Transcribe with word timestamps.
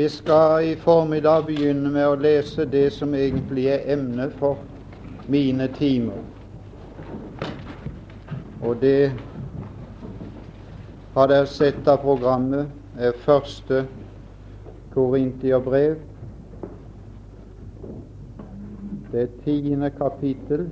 Vi 0.00 0.08
skal 0.08 0.64
i 0.64 0.76
formiddag 0.76 1.42
begynne 1.44 1.90
med 1.92 2.06
å 2.08 2.14
lese 2.16 2.64
det 2.64 2.86
som 2.96 3.12
egentlig 3.12 3.66
er 3.68 3.82
emnet 3.92 4.32
for 4.40 4.62
mine 5.28 5.66
timer. 5.76 6.22
Og 8.64 8.80
det 8.80 9.10
har 11.12 11.28
dere 11.28 11.50
sett 11.52 11.84
av 11.84 12.00
programmet, 12.00 12.72
er 12.96 13.12
første 13.26 13.82
Korintiabrev. 14.96 16.00
Det 19.12 19.28
tiende 19.44 19.92
kapittel 20.00 20.64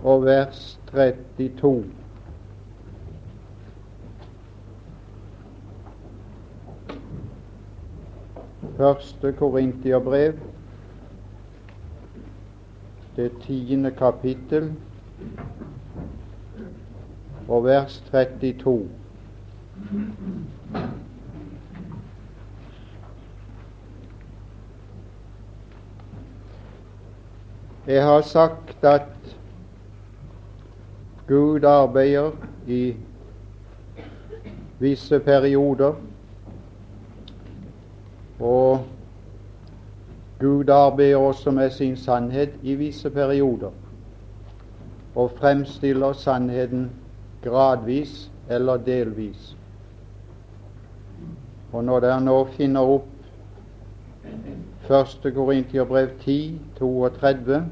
og 0.00 0.24
vers 0.24 0.64
32. 0.88 1.97
Første 8.78 9.32
Korintiabrev, 9.32 10.32
det 13.16 13.32
tiende 13.42 13.90
kapittel. 13.90 14.72
Og 17.48 17.64
vers 17.64 18.04
32. 18.10 18.90
Jeg 27.86 28.04
har 28.04 28.20
sagt 28.20 28.84
at 28.84 29.38
Gud 31.28 31.64
arbeider 31.64 32.30
i 32.66 32.96
visse 34.78 35.20
perioder 35.20 35.94
og 38.40 38.84
Gud 40.40 40.68
arbeider 40.68 41.16
også 41.16 41.50
med 41.50 41.70
sin 41.70 41.96
sannhet 41.96 42.50
i 42.62 42.74
visse 42.74 43.10
perioder, 43.10 43.70
og 45.14 45.30
fremstiller 45.30 46.12
sannheten 46.12 46.90
gradvis 47.42 48.30
eller 48.48 48.76
delvis. 48.76 49.56
Og 51.72 51.84
når 51.84 52.00
dere 52.00 52.20
nå 52.20 52.44
finner 52.44 52.80
opp 52.80 53.08
1. 54.88 55.34
Korintiabrev 55.34 56.08
10, 56.20 56.60
32, 56.78 57.64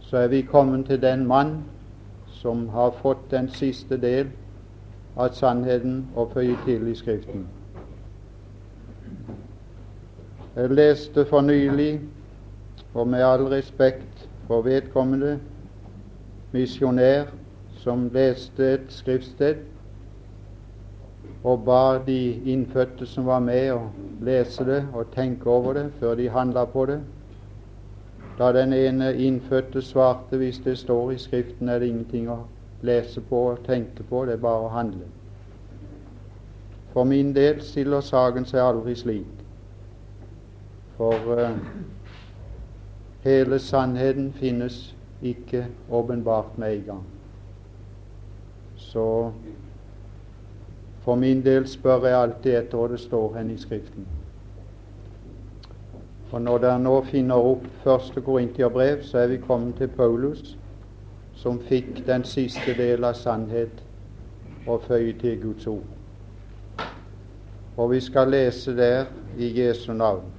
så 0.00 0.16
er 0.16 0.28
vi 0.28 0.42
kommet 0.42 0.86
til 0.86 1.02
den 1.02 1.26
mann 1.26 1.64
som 2.26 2.68
har 2.68 2.90
fått 3.02 3.30
den 3.30 3.48
siste 3.48 3.96
del 3.96 4.32
av 5.16 5.36
sannheten 5.36 6.08
å 6.16 6.26
føye 6.32 6.56
til 6.64 6.88
i 6.88 6.94
Skriften. 6.94 7.46
Jeg 10.56 10.70
leste 10.70 11.24
for 11.24 11.40
nylig, 11.40 12.00
og 12.94 13.08
med 13.08 13.22
all 13.24 13.46
respekt 13.48 14.28
for 14.46 14.62
vedkommende 14.62 15.38
misjonær 16.52 17.30
som 17.80 18.10
leste 18.12 18.66
et 18.74 18.92
skriftsted 18.92 19.62
og 21.42 21.64
ba 21.64 21.98
de 22.06 22.18
innfødte 22.52 23.06
som 23.06 23.26
var 23.26 23.40
med, 23.40 23.72
å 23.72 23.88
lese 24.20 24.64
det 24.64 24.84
og 24.92 25.10
tenke 25.14 25.50
over 25.50 25.72
det 25.72 25.88
før 25.98 26.14
de 26.20 26.28
handla 26.30 26.64
på 26.64 26.86
det. 26.86 27.00
Da 28.38 28.52
den 28.52 28.72
ene 28.72 29.14
innfødte 29.16 29.82
svarte 29.82 30.36
hvis 30.36 30.60
det 30.64 30.78
står 30.78 31.12
i 31.12 31.18
Skriften, 31.18 31.68
er 31.68 31.78
det 31.78 31.88
ingenting 31.88 32.28
å 32.30 32.42
lese 32.82 33.20
på 33.20 33.46
og 33.54 33.64
tenke 33.66 34.04
på, 34.04 34.24
det 34.26 34.36
er 34.36 34.44
bare 34.44 34.68
å 34.68 34.74
handle. 34.76 35.08
For 36.92 37.04
min 37.04 37.32
del 37.34 37.62
stiller 37.64 38.04
saken 38.04 38.44
seg 38.44 38.60
aldri 38.60 38.94
slik. 38.94 39.41
For 41.02 41.44
uh, 41.44 41.50
hele 43.24 43.58
sannheten 43.58 44.32
finnes 44.32 44.94
ikke 45.22 45.66
åpenbart 45.90 46.58
med 46.58 46.76
en 46.76 46.82
gang. 46.86 47.06
Så 48.76 49.32
for 51.00 51.14
min 51.14 51.44
del 51.44 51.66
spør 51.68 52.06
jeg 52.06 52.18
alltid 52.18 52.54
etter 52.54 52.78
hva 52.78 52.86
det 52.92 53.00
står 53.02 53.34
hen 53.34 53.50
i 53.50 53.56
Skriften. 53.58 54.06
Og 56.30 56.42
når 56.42 56.62
dere 56.62 56.82
nå 56.84 56.92
finner 57.08 57.48
opp 57.50 57.64
første 57.82 58.22
Korintiabrev, 58.22 59.02
så 59.02 59.24
er 59.24 59.32
vi 59.32 59.40
kommet 59.42 59.80
til 59.80 59.90
Paulus, 59.96 60.52
som 61.34 61.58
fikk 61.66 62.04
den 62.06 62.22
siste 62.24 62.76
del 62.78 63.02
av 63.04 63.18
sannhet 63.18 63.82
og 64.68 64.86
føye 64.86 65.18
til 65.18 65.42
Guds 65.42 65.66
ord. 65.66 66.86
Og 67.76 67.90
vi 67.90 68.00
skal 68.00 68.30
lese 68.30 68.76
der 68.76 69.10
i 69.38 69.50
Jesu 69.58 69.90
navn. 69.92 70.30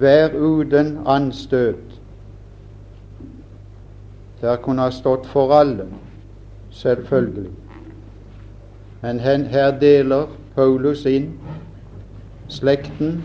Vær 0.00 0.34
uten 0.34 0.98
anstøt. 1.06 2.00
Der 4.40 4.56
kunne 4.56 4.82
ha 4.82 4.90
stått 4.90 5.26
for 5.26 5.52
alle, 5.52 5.86
selvfølgelig. 6.70 7.50
Men 9.02 9.20
her 9.20 9.78
deler 9.80 10.26
Paulus 10.54 11.04
inn 11.06 11.34
slekten, 12.48 13.22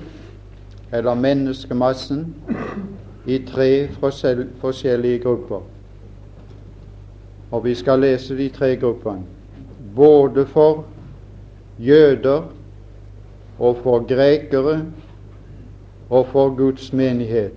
eller 0.92 1.16
menneskemassen, 1.16 2.36
i 3.26 3.40
tre 3.46 3.88
forskjellige 4.62 5.20
grupper. 5.20 5.64
Og 7.52 7.64
vi 7.64 7.74
skal 7.76 8.00
lese 8.00 8.38
de 8.38 8.50
tre 8.50 8.76
gruppene. 8.76 9.24
Både 9.96 10.46
for 10.46 10.86
jøder 11.80 12.44
og 13.60 13.78
for 13.84 14.04
grekere 14.08 14.86
og 16.10 16.28
for 16.28 16.56
Guds 16.56 16.94
menighet. 16.94 17.54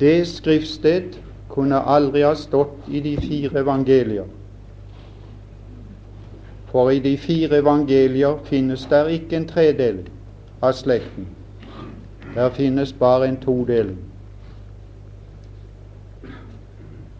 Det 0.00 0.26
skriftsted 0.26 1.02
kunne 1.48 1.78
aldri 1.86 2.22
ha 2.22 2.34
stått 2.34 2.88
i 2.88 3.00
de 3.00 3.16
fire 3.16 3.60
evangelier. 3.60 4.24
For 6.72 6.90
i 6.90 6.98
de 6.98 7.16
fire 7.18 7.58
evangelier 7.58 8.38
finnes 8.44 8.86
der 8.90 9.10
ikke 9.12 9.36
en 9.36 9.48
tredeling 9.48 10.08
av 10.62 10.72
slekten. 10.72 11.28
Der 12.34 12.50
finnes 12.50 12.92
bare 12.92 13.28
en 13.28 13.36
todeling. 13.36 13.98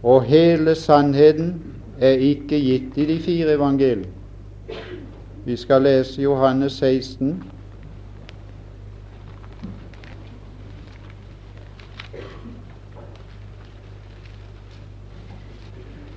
Og 0.03 0.25
hele 0.25 0.75
sannheten 0.75 1.61
er 2.01 2.17
ikke 2.19 2.59
gitt 2.59 2.97
i 2.99 3.07
de 3.07 3.19
fire 3.21 3.55
evangelier. 3.55 4.09
Vi 5.45 5.57
skal 5.57 5.83
lese 5.83 6.23
Johannes 6.23 6.73
16, 6.73 7.43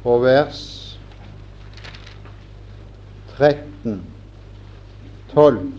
og 0.05 0.23
vers 0.23 0.99
13, 3.38 4.01
12. 5.33 5.73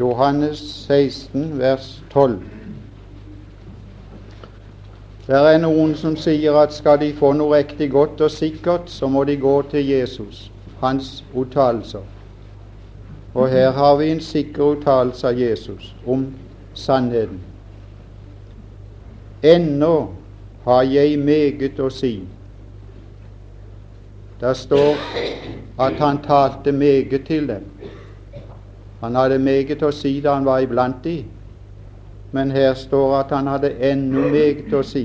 Johannes 0.00 0.58
16, 0.58 1.58
vers 1.58 2.02
12. 2.10 2.42
Det 5.26 5.36
er 5.36 5.60
noen 5.62 5.92
som 5.94 6.16
sier 6.16 6.56
at 6.58 6.72
skal 6.74 6.98
de 7.04 7.12
få 7.14 7.34
noe 7.36 7.60
riktig 7.60 7.90
godt 7.92 8.20
og 8.24 8.32
sikkert, 8.32 8.90
så 8.90 9.06
må 9.08 9.24
de 9.24 9.36
gå 9.36 9.54
til 9.70 9.86
Jesus, 9.86 10.50
hans 10.80 11.24
uttalelser. 11.34 12.02
Og 13.34 13.48
her 13.48 13.70
har 13.70 13.96
vi 13.96 14.10
en 14.10 14.20
sikker 14.20 14.64
uttalelse 14.74 15.28
av 15.28 15.38
Jesus 15.38 15.94
om 16.06 16.26
sannheten. 16.74 17.40
Ennå 19.42 19.96
har 20.64 20.82
jeg 20.82 21.18
meget 21.18 21.80
å 21.80 21.88
si 21.92 22.16
der 24.42 24.52
står 24.52 24.96
at 25.78 25.92
han 25.92 26.18
talte 26.18 26.72
meget 26.72 27.24
til 27.26 27.48
dem. 27.48 27.62
Han 29.00 29.14
hadde 29.14 29.38
meget 29.38 29.82
å 29.82 29.90
si 29.94 30.16
da 30.20 30.34
han 30.34 30.46
var 30.46 30.64
iblant 30.64 30.98
de, 31.04 31.20
men 32.34 32.50
her 32.50 32.74
står 32.74 33.14
at 33.20 33.30
han 33.30 33.46
hadde 33.46 33.70
ennå 33.78 34.26
meget 34.34 34.74
å 34.74 34.82
si. 34.82 35.04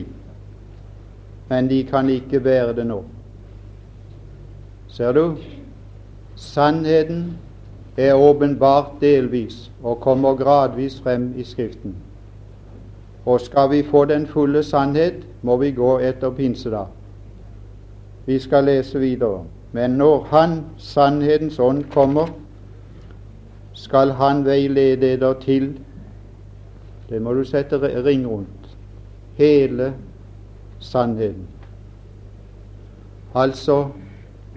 Men 1.49 1.69
de 1.69 1.83
kan 1.85 2.09
ikke 2.09 2.41
bære 2.41 2.73
det 2.79 2.87
nå. 2.89 3.03
Ser 4.89 5.13
du? 5.13 5.37
Sannheten 6.35 7.37
er 7.97 8.17
åpenbart 8.17 8.97
delvis 9.01 9.67
og 9.83 10.01
kommer 10.01 10.35
gradvis 10.37 10.99
frem 11.01 11.33
i 11.37 11.45
Skriften. 11.45 11.95
Og 13.25 13.41
skal 13.41 13.69
vi 13.69 13.85
få 13.85 14.05
den 14.05 14.27
fulle 14.27 14.63
sannhet, 14.63 15.25
må 15.41 15.57
vi 15.61 15.71
gå 15.71 15.97
etter 15.99 16.33
pinsedag. 16.33 16.96
Vi 18.27 18.39
skal 18.39 18.67
lese 18.67 18.99
videre. 18.99 19.45
Men 19.71 19.91
når 19.99 20.27
Han, 20.31 20.65
sannhetens 20.77 21.59
ånd, 21.59 21.83
kommer, 21.91 22.27
skal 23.73 24.11
Han 24.11 24.45
veilede 24.45 25.17
dere 25.19 25.35
til 25.41 25.79
Det 27.09 27.21
må 27.21 27.33
du 27.33 27.43
sette 27.43 27.79
ring 28.05 28.27
rundt. 28.27 28.77
Hele 29.37 29.93
sannheten. 30.79 31.47
Altså 33.35 33.87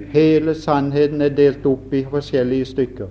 Hele 0.09 0.55
sannheten 0.55 1.21
er 1.21 1.29
delt 1.29 1.67
opp 1.67 1.93
i 1.93 2.05
forskjellige 2.11 2.65
stykker. 2.65 3.07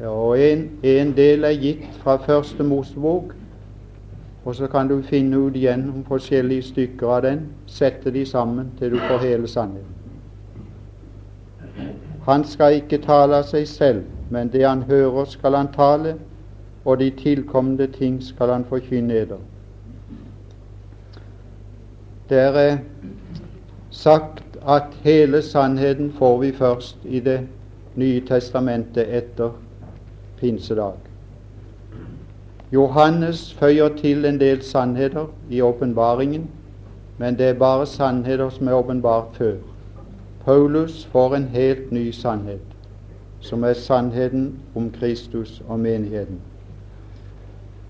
Ja, 0.00 0.10
og 0.10 0.40
en, 0.40 0.64
en 0.82 1.12
del 1.16 1.44
er 1.44 1.54
gitt 1.60 1.86
fra 2.02 2.16
første 2.16 2.66
Mosebok, 2.66 3.30
og 4.44 4.54
så 4.54 4.66
kan 4.66 4.88
du 4.88 5.02
finne 5.02 5.38
ut 5.38 5.56
gjennom 5.56 6.04
forskjellige 6.04 6.62
stykker 6.62 7.08
av 7.08 7.22
den, 7.22 7.46
sette 7.66 8.10
de 8.10 8.26
sammen 8.26 8.70
til 8.78 8.90
du 8.92 8.98
får 8.98 9.18
hele 9.24 9.48
sannheten. 9.48 9.94
Han 12.24 12.44
skal 12.44 12.78
ikke 12.80 12.98
tale 13.04 13.40
av 13.40 13.48
seg 13.48 13.66
selv, 13.68 14.04
men 14.30 14.48
det 14.52 14.64
han 14.64 14.82
hører, 14.88 15.24
skal 15.24 15.56
han 15.56 15.68
tale, 15.72 16.14
og 16.84 16.98
de 17.00 17.10
tilkommende 17.10 17.86
ting 17.86 18.22
skal 18.22 18.52
han 18.52 18.64
forkynne 18.68 19.14
eder. 19.14 19.40
Det 22.28 22.38
er 22.38 22.78
sagt 23.90 24.56
at 24.66 24.96
hele 25.04 25.42
sannheten 25.42 26.12
får 26.12 26.38
vi 26.40 26.52
først 26.52 26.96
i 27.04 27.20
Det 27.20 27.40
nye 27.94 28.20
testamentet 28.26 29.06
etter 29.08 29.50
pinsedag. 30.40 31.03
Johannes 32.72 33.54
føyer 33.54 33.88
til 33.96 34.24
en 34.24 34.40
del 34.40 34.62
sannheter 34.62 35.26
i 35.50 35.60
åpenbaringen, 35.60 36.48
men 37.18 37.38
det 37.38 37.46
er 37.46 37.58
bare 37.58 37.86
sannheter 37.86 38.48
som 38.50 38.68
er 38.68 38.72
åpenbart 38.72 39.24
før. 39.32 39.54
Paulus 40.44 41.04
får 41.12 41.34
en 41.34 41.44
helt 41.44 41.92
ny 41.92 42.10
sannhet, 42.10 42.64
som 43.40 43.64
er 43.64 43.72
sannheten 43.72 44.58
om 44.74 44.90
Kristus 44.90 45.62
og 45.68 45.80
menigheten. 45.80 46.40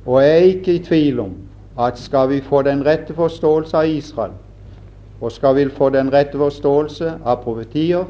Og 0.06 0.22
jeg 0.22 0.30
er 0.30 0.36
ikke 0.36 0.74
i 0.74 0.78
tvil 0.78 1.20
om 1.20 1.34
at 1.78 1.98
skal 1.98 2.28
vi 2.28 2.40
få 2.40 2.62
den 2.62 2.86
rette 2.86 3.14
forståelse 3.14 3.76
av 3.76 3.88
Israel, 3.88 4.32
og 5.20 5.32
skal 5.32 5.56
vi 5.56 5.68
få 5.70 5.88
den 5.88 6.12
rette 6.12 6.38
forståelse 6.38 7.18
av 7.24 7.42
profetier, 7.42 8.04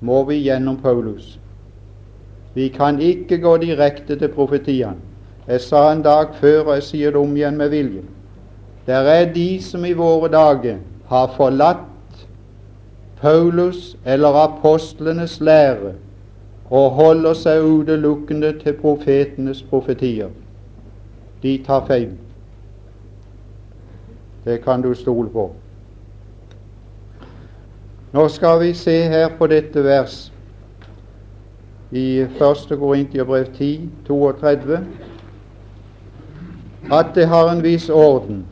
må 0.00 0.24
vi 0.24 0.34
gjennom 0.34 0.76
Paulus. 0.76 1.38
Vi 2.54 2.68
kan 2.68 3.00
ikke 3.00 3.38
gå 3.38 3.56
direkte 3.56 4.16
til 4.18 4.28
profetiene. 4.28 5.11
Jeg 5.48 5.60
sa 5.60 5.92
en 5.92 6.02
dag 6.02 6.34
før, 6.34 6.60
og 6.64 6.74
jeg 6.74 6.82
sier 6.82 7.10
det 7.10 7.20
om 7.20 7.36
igjen 7.36 7.56
med 7.58 7.68
vilje. 7.72 8.02
Det 8.86 8.94
er 8.94 9.32
de 9.34 9.62
som 9.62 9.84
i 9.84 9.92
våre 9.92 10.28
dager 10.30 10.78
har 11.10 11.34
forlatt 11.36 12.26
Paulus 13.20 13.96
eller 14.04 14.34
apostlenes 14.34 15.40
lære 15.40 15.94
og 16.70 16.90
holder 16.90 17.34
seg 17.34 17.62
utelukkende 17.62 18.52
til 18.58 18.74
profetenes 18.80 19.62
profetier. 19.62 20.30
De 21.42 21.58
tar 21.66 21.86
feil. 21.86 22.14
Det 24.44 24.62
kan 24.64 24.82
du 24.82 24.94
stole 24.94 25.30
på. 25.30 25.50
Nå 28.12 28.28
skal 28.28 28.60
vi 28.60 28.72
se 28.74 28.96
her 29.08 29.28
på 29.38 29.46
dette 29.46 29.84
vers 29.84 30.32
i 31.92 32.20
1. 32.20 32.78
Korintiabrev 32.78 33.46
10, 33.54 33.90
32, 34.08 34.80
at 36.92 37.14
det 37.14 37.26
har 37.28 37.48
en 37.50 37.62
viss 37.64 37.88
orden. 37.90 38.44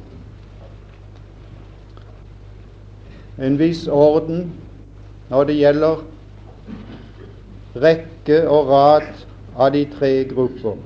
En 3.38 3.58
viss 3.58 3.87
orden 3.88 4.52
når 5.28 5.44
det 5.44 5.56
gjelder 5.58 6.00
rekke 7.76 8.40
og 8.48 8.72
rad 8.72 9.12
av 9.56 9.72
de 9.76 9.84
tre 9.92 10.12
grupper. 10.25 10.81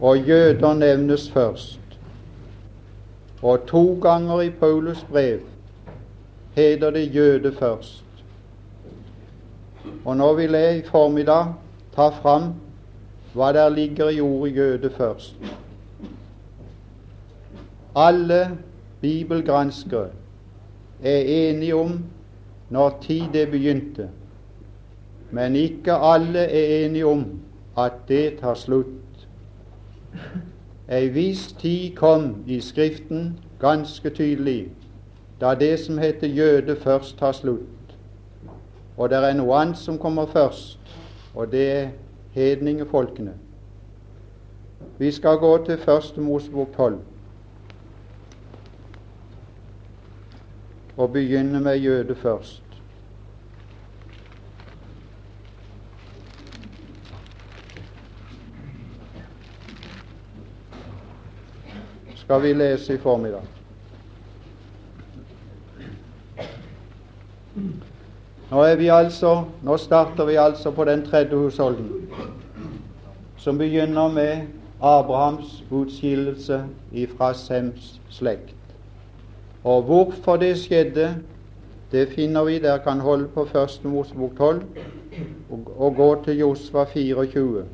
Og 0.00 0.28
jøder 0.28 0.74
nevnes 0.74 1.30
først. 1.32 1.80
Og 3.42 3.66
to 3.66 3.98
ganger 4.02 4.40
i 4.40 4.50
Paulus 4.50 5.04
brev 5.10 5.40
heter 6.56 6.90
det 6.90 7.14
jøde 7.14 7.52
først. 7.52 8.04
Og 10.04 10.16
nå 10.16 10.32
vil 10.34 10.52
jeg 10.52 10.78
i 10.78 10.88
formiddag 10.88 11.54
ta 11.96 12.08
fram 12.22 12.52
hva 13.36 13.52
der 13.52 13.68
ligger 13.68 14.08
i 14.08 14.20
ordet 14.20 14.56
jøde 14.56 14.90
først. 14.96 15.36
Alle 17.96 18.58
bibelgranskere 19.00 20.10
er 21.02 21.18
enige 21.18 21.76
om 21.76 22.04
når 22.70 22.98
tid 23.02 23.22
det 23.32 23.50
begynte, 23.50 24.10
men 25.30 25.56
ikke 25.56 25.92
alle 25.92 26.38
er 26.38 26.84
enige 26.84 27.06
om 27.06 27.40
at 27.78 27.92
det 28.08 28.38
tar 28.40 28.54
slutt. 28.54 29.28
Ei 30.88 31.08
viss 31.08 31.52
tid 31.52 31.96
kom 31.96 32.44
i 32.46 32.60
Skriften 32.60 33.38
ganske 33.60 34.10
tydelig 34.10 34.68
da 35.40 35.54
det 35.54 35.78
som 35.80 35.98
heter 35.98 36.28
jøde, 36.28 36.76
først 36.76 37.18
tar 37.18 37.32
slutt. 37.32 37.96
Og 38.96 39.10
det 39.10 39.18
er 39.18 39.34
noe 39.36 39.56
annet 39.56 39.80
som 39.80 39.98
kommer 39.98 40.26
først, 40.26 40.80
og 41.34 41.52
det 41.52 41.66
er 41.72 41.88
hedningefolkene. 42.32 43.34
Vi 44.98 45.10
skal 45.10 45.36
gå 45.38 45.64
til 45.64 45.78
første 45.78 46.20
Mosebok 46.20 46.76
12 46.76 47.00
og 50.96 51.12
begynne 51.12 51.60
med 51.60 51.76
jøde 51.76 52.14
først. 52.14 52.62
Skal 62.14 62.42
vi 62.42 62.52
lese 62.52 62.94
i 62.94 62.98
formiddag? 62.98 63.42
Nå, 68.50 68.62
er 68.62 68.76
vi 68.76 68.88
altså, 68.88 69.44
nå 69.62 69.76
starter 69.76 70.24
vi 70.24 70.34
altså 70.34 70.70
på 70.70 70.84
den 70.84 71.04
tredje 71.06 71.36
husholden, 71.36 72.10
som 73.36 73.58
begynner 73.58 74.08
med 74.08 74.46
Abrahams 74.80 75.64
utskillelse 75.70 76.64
ifra 76.92 77.34
Sems 77.34 78.00
slekt. 78.10 78.54
Og 79.66 79.82
hvorfor 79.82 80.36
det 80.36 80.52
skjedde, 80.62 81.08
det 81.90 82.08
finner 82.08 82.44
vi 82.46 82.58
der 82.62 82.78
kan 82.78 83.00
holde 83.00 83.28
på 83.34 83.44
første 83.44 83.88
Mosebok 83.88 84.36
12 84.38 84.62
og, 85.50 85.72
og 85.76 85.94
gå 85.96 86.22
til 86.24 86.38
Josva 86.38 86.84
24 86.84 87.64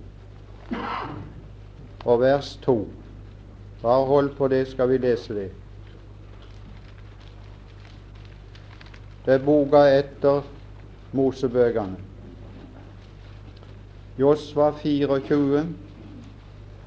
og 2.04 2.20
vers 2.20 2.56
2. 2.62 2.88
Bare 3.82 4.06
hold 4.06 4.34
på 4.36 4.48
det, 4.48 4.68
skal 4.68 4.88
vi 4.88 4.96
lese 4.98 5.34
det. 5.34 5.50
Det 9.26 9.34
er 9.34 9.44
boka 9.44 9.84
etter 9.98 10.40
Mosebøkene. 11.12 11.96
Josva 14.18 14.70
24 14.80 15.66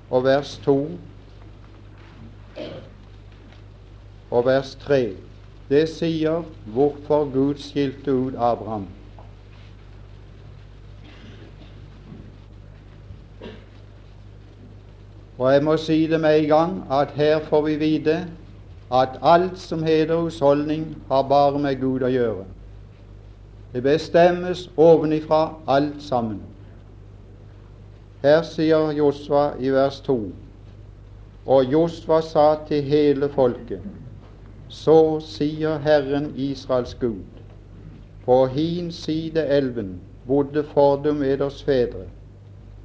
og 0.09 0.23
vers 0.23 0.57
2 0.65 0.79
og 4.31 4.45
vers 4.45 4.75
3. 4.75 5.13
Det 5.69 5.89
sier 5.89 6.43
hvorfor 6.65 7.25
Gud 7.33 7.57
skilte 7.57 8.13
ut 8.13 8.33
Abraham. 8.37 8.87
Og 15.37 15.53
jeg 15.53 15.63
må 15.63 15.77
si 15.77 16.07
det 16.07 16.19
med 16.21 16.39
en 16.39 16.47
gang 16.47 16.83
at 16.91 17.11
her 17.15 17.39
får 17.39 17.61
vi 17.61 17.75
vite 17.75 18.27
at 18.93 19.19
alt 19.21 19.59
som 19.59 19.83
heter 19.83 20.15
husholdning, 20.15 20.97
har 21.07 21.21
bare 21.21 21.59
med 21.59 21.79
Gud 21.81 22.05
å 22.05 22.11
gjøre. 22.11 22.45
Det 23.73 23.81
bestemmes 23.83 24.69
ovenifra 24.77 25.57
alt 25.67 25.99
sammen. 25.99 26.39
Her 28.23 28.45
sier 28.47 28.93
Josva 28.95 29.49
i 29.59 29.69
vers 29.69 29.99
2.: 30.05 30.31
Og 31.45 31.71
Josva 31.71 32.21
sa 32.21 32.55
til 32.67 32.83
hele 32.83 33.29
folket, 33.29 33.81
så 34.69 35.19
sier 35.19 35.77
Herren 35.79 36.33
Israels 36.35 36.95
Gud, 36.99 37.41
på 38.25 38.45
hin 38.47 38.91
side 38.91 39.45
elven 39.45 39.99
bodde 40.27 40.63
fordum 40.63 41.23
eders 41.23 41.63
fedre, 41.63 42.07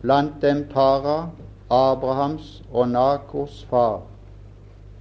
blant 0.02 0.42
dem 0.42 0.66
Tara, 0.72 1.30
Abrahams 1.70 2.62
og 2.72 2.88
Nakors 2.88 3.66
far, 3.70 4.02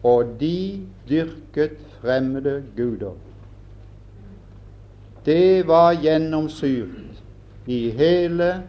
og 0.03 0.35
de 0.39 0.87
dyrket 1.09 1.77
fremmede 2.01 2.63
guder. 2.77 3.17
Det 5.25 5.67
var 5.67 5.93
gjennomsyrt 5.93 7.19
i 7.67 7.89
hele 7.89 8.63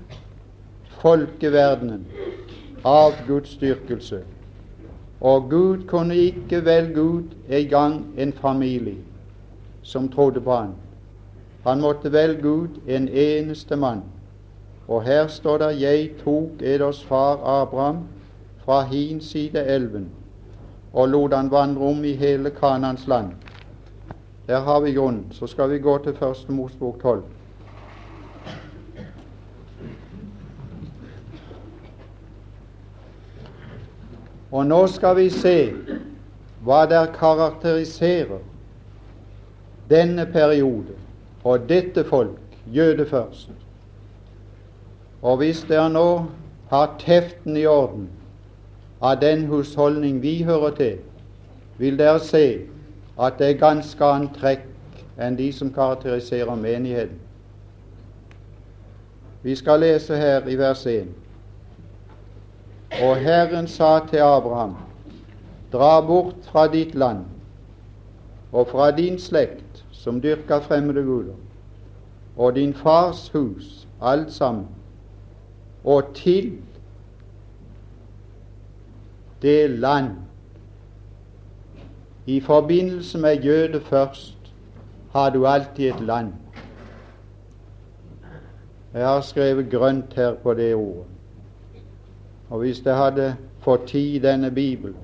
folkeverdenen 1.01 2.07
av 2.85 3.15
Guds 3.29 3.55
dyrkelse. 3.61 4.25
Og 5.21 5.51
Gud 5.51 5.87
kunne 5.87 6.17
ikke 6.17 6.65
velge 6.65 7.01
ut 7.01 7.37
en 7.49 7.69
gang 7.69 8.07
en 8.19 8.33
familie 8.33 8.97
som 9.83 10.09
trodde 10.09 10.41
på 10.41 10.55
Han. 10.55 10.75
Han 11.67 11.81
måtte 11.81 12.13
velge 12.13 12.49
ut 12.49 12.81
en 12.89 13.09
eneste 13.09 13.77
mann. 13.77 14.03
Og 14.89 15.03
her 15.03 15.27
står 15.27 15.59
det 15.59 15.81
'Jeg 15.81 16.11
tok 16.25 16.63
eders 16.63 17.05
far 17.05 17.63
Abraham 17.63 17.99
fra 18.65 18.83
hin 18.83 19.21
side 19.21 19.67
elven' 19.67 20.09
og 20.93 21.09
lot 21.09 21.35
han 21.35 21.51
vandre 21.51 21.83
om 21.83 22.05
i 22.05 22.15
hele 22.15 22.51
Kanans 22.51 23.07
land. 23.07 23.33
Der 24.47 24.61
har 24.61 24.81
vi 24.81 24.93
grunnen. 24.93 25.27
Så 25.31 25.47
skal 25.47 25.71
vi 25.71 25.79
gå 25.79 25.99
til 25.99 26.15
Første 26.15 26.53
Mosbok 26.53 27.03
12. 27.03 27.23
Og 34.51 34.67
nå 34.67 34.87
skal 34.87 35.17
vi 35.17 35.29
se 35.31 35.73
hva 36.65 36.85
der 36.91 37.07
karakteriserer 37.15 38.43
denne 39.91 40.27
periode 40.27 40.97
og 41.45 41.69
dette 41.69 42.05
folk, 42.05 42.39
jøde 42.67 43.07
først. 43.07 43.51
Og 45.23 45.37
hvis 45.37 45.63
dere 45.69 45.91
nå 45.91 46.27
har 46.71 46.97
teften 46.99 47.57
i 47.57 47.67
orden 47.67 48.09
av 49.03 49.21
den 49.21 49.47
husholdning 49.47 50.23
vi 50.23 50.43
hører 50.43 50.75
til, 50.77 50.99
vil 51.79 51.99
dere 51.99 52.21
se 52.21 52.61
at 53.21 53.39
det 53.39 53.51
er 53.51 53.59
ganske 53.61 54.05
annet 54.05 54.37
trekk 54.37 54.67
enn 55.21 55.37
de 55.39 55.51
som 55.53 55.73
karakteriserer 55.73 56.55
menigheten. 56.57 57.19
Vi 59.43 59.57
skal 59.57 59.81
lese 59.81 60.17
her 60.17 60.49
i 60.49 60.57
vers 60.59 60.87
1. 60.87 61.09
Og 62.91 63.17
Herren 63.17 63.69
sa 63.69 63.99
til 64.07 64.17
Abraham, 64.17 64.77
dra 65.73 66.01
bort 66.07 66.49
fra 66.51 66.67
ditt 66.67 66.95
land 66.95 67.25
og 68.53 68.67
fra 68.69 68.91
din 68.91 69.19
slekt 69.19 69.85
som 69.95 70.19
dyrker 70.21 70.61
fremmede 70.61 71.05
guder, 71.07 71.37
og 72.37 72.55
din 72.55 72.75
fars 72.75 73.29
hus, 73.29 73.89
alt 74.03 74.33
sammen, 74.33 74.67
og 75.85 76.11
til 76.15 76.59
det 79.43 79.71
land 79.71 80.11
i 82.27 82.41
forbindelse 82.41 83.19
med 83.19 83.43
jøde 83.43 83.81
først 83.81 84.37
har 85.13 85.31
du 85.31 85.47
alltid 85.47 85.89
et 85.89 86.01
land. 86.01 86.33
Jeg 88.95 89.09
har 89.09 89.21
skrevet 89.21 89.71
grønt 89.71 90.15
her 90.15 90.35
på 90.35 90.55
det 90.55 90.75
ordet. 90.75 91.20
Og 92.51 92.59
hvis 92.59 92.83
jeg 92.85 92.97
hadde 92.97 93.37
fått 93.63 93.87
tid 93.93 94.17
i 94.17 94.23
denne 94.23 94.51
Bibelen, 94.51 94.97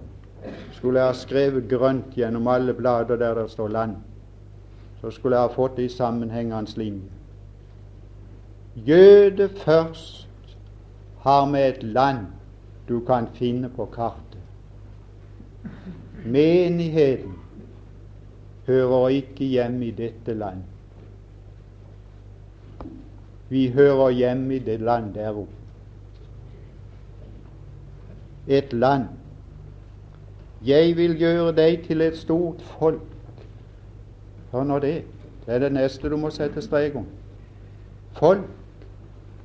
skulle 0.72 1.00
jeg 1.00 1.08
ha 1.08 1.14
skrevet 1.14 1.68
grønt 1.70 2.14
gjennom 2.14 2.48
alle 2.50 2.74
blader 2.74 3.16
der 3.16 3.34
det 3.34 3.50
står 3.50 3.68
land. 3.68 3.96
Så 5.00 5.10
skulle 5.10 5.36
jeg 5.36 5.48
ha 5.48 5.54
fått 5.54 5.76
det 5.76 5.86
i 5.86 5.94
sammenhengende 5.94 6.78
linje. 6.78 7.10
Jøde 8.76 9.48
først 9.48 10.56
har 11.22 11.46
med 11.46 11.68
et 11.68 11.82
land 11.82 12.26
du 12.88 13.00
kan 13.00 13.28
finne 13.34 13.68
på 13.68 13.86
kartet. 13.94 14.22
Menigheten 16.24 17.34
hører 18.66 19.08
ikke 19.08 19.44
hjemme 19.44 19.86
i 19.86 19.90
dette 19.90 20.34
land. 20.34 20.62
Vi 23.48 23.68
hører 23.70 24.10
hjemme 24.10 24.54
i 24.54 24.58
det 24.58 24.80
land 24.80 25.14
der 25.14 25.30
oppe. 25.30 25.65
Et 28.46 28.72
land. 28.72 29.04
Jeg 30.66 30.96
vil 30.96 31.18
gjøre 31.18 31.52
deg 31.56 31.82
til 31.86 32.00
et 32.00 32.16
stort 32.16 32.62
folk. 32.62 33.02
Hør 34.52 34.64
nå 34.64 34.78
det. 34.78 35.04
Det 35.46 35.54
er 35.54 35.58
det 35.58 35.72
neste 35.72 36.10
du 36.10 36.16
må 36.16 36.30
sette 36.30 36.62
strek 36.62 36.96
om. 36.96 37.06
Folk, 38.12 38.46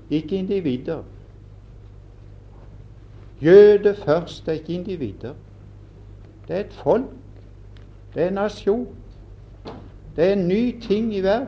ikke 0.10 0.36
individer. 0.36 1.04
Jøde 3.42 3.96
først 4.06 4.48
er 4.48 4.52
ikke 4.52 4.74
individer. 4.74 5.34
Det 6.48 6.56
er 6.56 6.60
et 6.60 6.74
folk. 6.74 7.06
Det 8.14 8.24
er 8.24 8.28
en 8.28 8.34
nasjon. 8.34 8.88
Det 10.16 10.30
er 10.30 10.34
en 10.34 10.48
ny 10.48 10.82
ting 10.82 11.16
i 11.16 11.22
verden. 11.22 11.48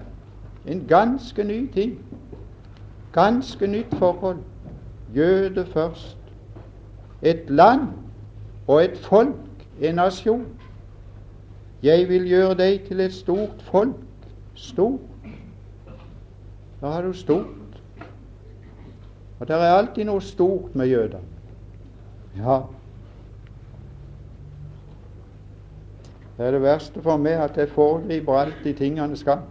En 0.67 0.85
ganske 0.87 1.43
ny 1.43 1.71
ting. 1.73 1.99
Ganske 3.13 3.67
nytt 3.67 3.95
forhold. 3.95 4.39
Jøde 5.15 5.65
først. 5.65 6.17
Et 7.23 7.49
land 7.49 7.87
og 8.67 8.83
et 8.83 8.97
folk, 8.97 9.65
en 9.81 9.95
nasjon. 9.95 10.45
Jeg 11.83 12.07
vil 12.09 12.27
gjøre 12.27 12.55
deg 12.59 12.83
til 12.87 12.99
et 13.03 13.13
stort 13.13 13.63
folk. 13.71 13.99
Stort. 14.55 15.27
Da 16.81 16.91
har 16.91 17.01
du 17.01 17.13
stort. 17.13 17.79
Og 19.39 19.47
det 19.47 19.55
er 19.55 19.75
alltid 19.79 20.07
noe 20.07 20.21
stort 20.21 20.75
med 20.75 20.87
jøder. 20.87 21.23
Ja, 22.37 22.61
Det 26.37 26.45
er 26.45 26.51
det 26.51 26.61
verste 26.61 27.01
for 27.01 27.17
meg 27.21 27.37
at 27.37 27.57
jeg 27.57 27.69
foregriper 27.69 28.37
alt 28.37 28.63
de 28.63 28.73
tingene 28.73 29.17
skal. 29.17 29.43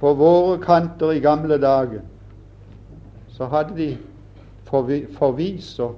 På 0.00 0.14
våre 0.16 0.56
kanter 0.62 1.12
i 1.12 1.20
gamle 1.20 1.58
dager 1.60 2.00
så 3.28 3.46
hadde 3.52 3.76
de 3.76 3.90
forvis 4.66 5.70
å, 5.80 5.92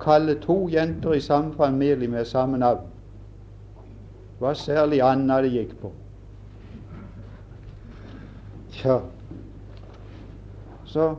kalle 0.00 0.34
to 0.42 0.66
jenter 0.68 1.14
i 1.16 1.20
samme 1.24 1.54
familie 1.56 2.08
med 2.08 2.26
samme 2.28 2.58
navn. 2.58 2.86
Var 4.40 4.54
særlig 4.54 5.00
Anna 5.02 5.40
det 5.42 5.52
gikk 5.54 5.72
på. 5.80 5.92
Tja, 8.78 9.00
så, 10.84 11.14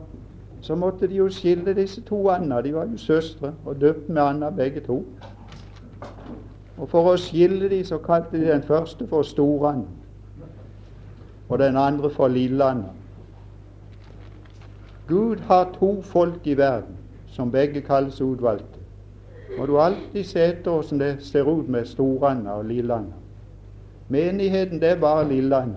så 0.60 0.74
måtte 0.74 1.06
de 1.06 1.18
jo 1.18 1.28
skille 1.28 1.74
disse 1.76 2.00
to 2.06 2.22
Anna. 2.30 2.62
De 2.62 2.72
var 2.74 2.88
jo 2.88 2.98
søstre 2.98 3.52
og 3.64 3.80
døpt 3.80 4.08
med 4.08 4.22
Anna 4.22 4.50
begge 4.50 4.80
to. 4.86 5.02
Og 6.80 6.88
For 6.88 7.12
å 7.12 7.18
skille 7.20 7.68
de 7.68 7.82
så 7.84 7.98
kalte 8.00 8.38
de 8.38 8.48
den 8.48 8.62
første 8.64 9.06
for 9.10 9.26
Stor-Anna 9.26 9.98
og 11.50 11.58
den 11.58 11.76
andre 11.76 12.10
for 12.10 12.28
Lilland. 12.28 12.84
Gud 15.10 15.36
har 15.36 15.72
to 15.78 16.02
folk 16.02 16.46
i 16.46 16.54
verden 16.54 16.96
som 17.28 17.50
begge 17.50 17.80
kalles 17.80 18.20
utvalgte. 18.20 18.80
Må 19.58 19.66
du 19.66 19.78
alltid 19.78 20.24
se 20.24 20.40
etter 20.40 20.70
hvordan 20.70 21.00
det 21.00 21.16
ser 21.26 21.48
ut 21.50 21.68
med 21.68 21.84
Storanda 21.84 22.50
og 22.50 22.64
Lillanda. 22.64 23.18
Menigheten, 24.08 24.80
det 24.80 24.88
er 24.88 25.00
bare 25.00 25.28
Lillanda. 25.28 25.76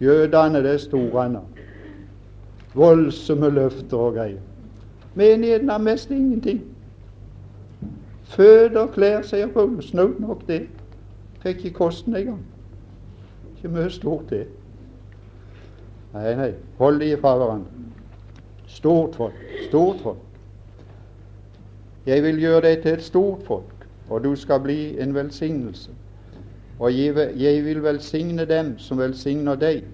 Jødene, 0.00 0.62
det 0.62 0.72
er 0.72 0.78
Storanda. 0.78 1.40
Voldsomme 2.74 3.50
løfter 3.50 3.96
og 3.96 4.14
greier. 4.14 4.40
Menigheten 5.14 5.68
har 5.68 5.78
mest 5.78 6.10
ingenting. 6.10 6.62
Føder, 8.24 8.86
klær, 8.86 9.22
sier 9.22 9.46
Paulus. 9.46 9.84
Snaut 9.84 10.20
nok 10.20 10.42
det. 10.48 10.66
Fikk 11.42 11.64
ikke 11.64 11.78
kosten 11.78 12.16
engang. 12.16 12.42
Ikke 13.56 13.68
mye 13.68 13.90
stort, 13.90 14.30
det. 14.30 14.46
Nei, 16.14 16.34
nei. 16.38 16.52
Hold 16.78 17.00
de 17.00 17.16
fra 17.20 17.34
hverandre. 17.36 17.70
Stort 18.66 19.16
folk. 19.16 19.34
Stort 19.68 20.00
folk. 20.02 20.18
Jeg 22.06 22.22
vil 22.22 22.38
gjøre 22.38 22.60
deg 22.68 22.82
til 22.82 22.92
et 22.98 23.02
stort 23.02 23.42
folk, 23.46 23.86
og 24.10 24.24
du 24.24 24.34
skal 24.36 24.60
bli 24.60 24.98
en 25.00 25.14
velsignelse. 25.14 25.90
Og 26.78 26.92
jeg 26.92 27.64
vil 27.64 27.82
velsigne 27.82 28.44
dem 28.44 28.74
som 28.78 28.98
velsigner 28.98 29.54
deg. 29.54 29.84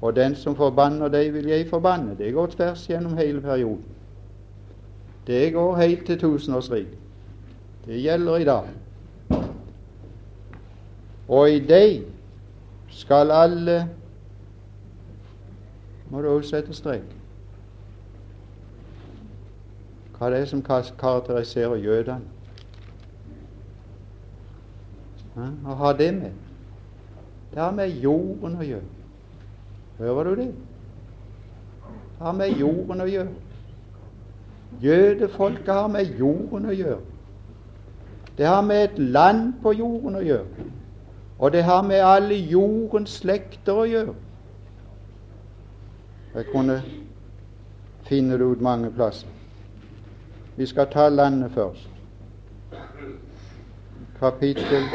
Og 0.00 0.16
den 0.16 0.34
som 0.34 0.56
forbanner 0.56 1.08
deg, 1.08 1.32
vil 1.34 1.48
jeg 1.50 1.68
forbanne. 1.68 2.14
Det 2.18 2.32
går 2.34 2.46
tvers 2.46 2.86
gjennom 2.88 3.16
hele 3.18 3.40
perioden. 3.40 3.84
Det 5.26 5.52
går 5.52 5.76
helt 5.76 6.06
til 6.06 6.18
tusenårsriket. 6.18 6.98
Det 7.86 8.02
gjelder 8.02 8.36
i 8.36 8.44
dag. 8.44 8.68
Og 11.28 11.50
i 11.50 11.58
deg 11.58 12.02
skal 12.88 13.30
alle 13.30 13.88
Må 16.10 16.22
du 16.22 16.28
også 16.28 16.50
sette 16.50 16.74
strek. 16.74 17.04
Hva 20.18 20.30
det 20.30 20.40
er 20.40 20.48
som 20.50 20.62
karakteriserer 20.62 21.76
jødene? 21.76 22.20
Å 25.38 25.74
ha 25.78 25.92
det 25.94 26.08
med. 26.14 26.32
Det 27.52 27.60
har 27.62 27.74
med 27.74 28.00
jorden 28.02 28.56
å 28.58 28.64
gjøre. 28.66 28.88
Hører 29.98 30.24
du 30.24 30.40
det? 30.40 30.48
Det 32.18 32.26
har 32.26 32.34
med 32.34 32.58
jorden 32.58 33.00
å 33.00 33.06
gjøre. 33.06 33.30
Jødefolket 34.82 35.70
har 35.74 35.86
med 35.88 36.18
jorden 36.18 36.66
å 36.66 36.74
gjøre. 36.74 37.00
Det 38.38 38.46
har 38.46 38.62
med 38.62 38.84
et 38.84 38.98
land 38.98 39.52
på 39.62 39.72
jorden 39.78 40.18
å 40.18 40.22
gjøre. 40.22 40.66
Og 41.38 41.52
det 41.52 41.62
har 41.62 41.82
med 41.86 42.02
alle 42.02 42.34
jordens 42.34 43.20
slekter 43.22 43.78
å 43.78 43.86
gjøre. 43.86 44.14
Jeg 46.38 46.46
kunne 46.52 46.82
finne 48.06 48.38
det 48.38 48.46
ut 48.46 48.60
mange 48.62 48.90
plasser. 48.94 49.28
Vi 50.56 50.66
skal 50.66 50.86
ta 50.92 51.08
landet 51.08 51.50
først. 51.52 51.90
Kapittel 54.20 54.86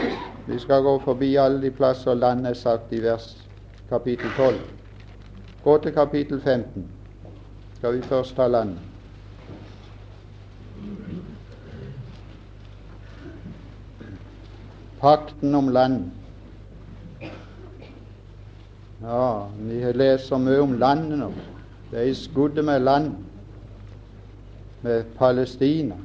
Vi 0.47 0.59
skal 0.59 0.83
gå 0.83 0.99
forbi 0.99 1.35
alle 1.35 1.61
de 1.61 1.71
plasser 1.71 2.13
landet 2.13 2.49
er 2.49 2.53
sagt 2.53 2.93
i 2.93 3.03
vers 3.03 3.47
kapittel 3.89 4.31
12. 4.37 4.55
Gå 5.63 5.77
til 5.77 5.91
kapittel 5.91 6.41
15. 6.41 6.87
Skal 7.75 7.97
vi 7.97 8.01
først 8.01 8.35
ta 8.35 8.47
landet. 8.47 8.79
pakten 15.03 15.55
om 15.55 15.67
land. 15.67 16.11
Ja, 19.03 19.47
vi 19.59 19.81
leser 19.91 20.39
mye 20.39 20.61
om 20.63 20.77
landet 20.79 21.17
nå. 21.19 21.27
Det 21.91 21.99
er 21.99 22.07
i 22.07 22.15
skuddet 22.15 22.63
med 22.63 22.79
land, 22.79 23.09
med 24.81 25.09
Palestina. 25.17 25.97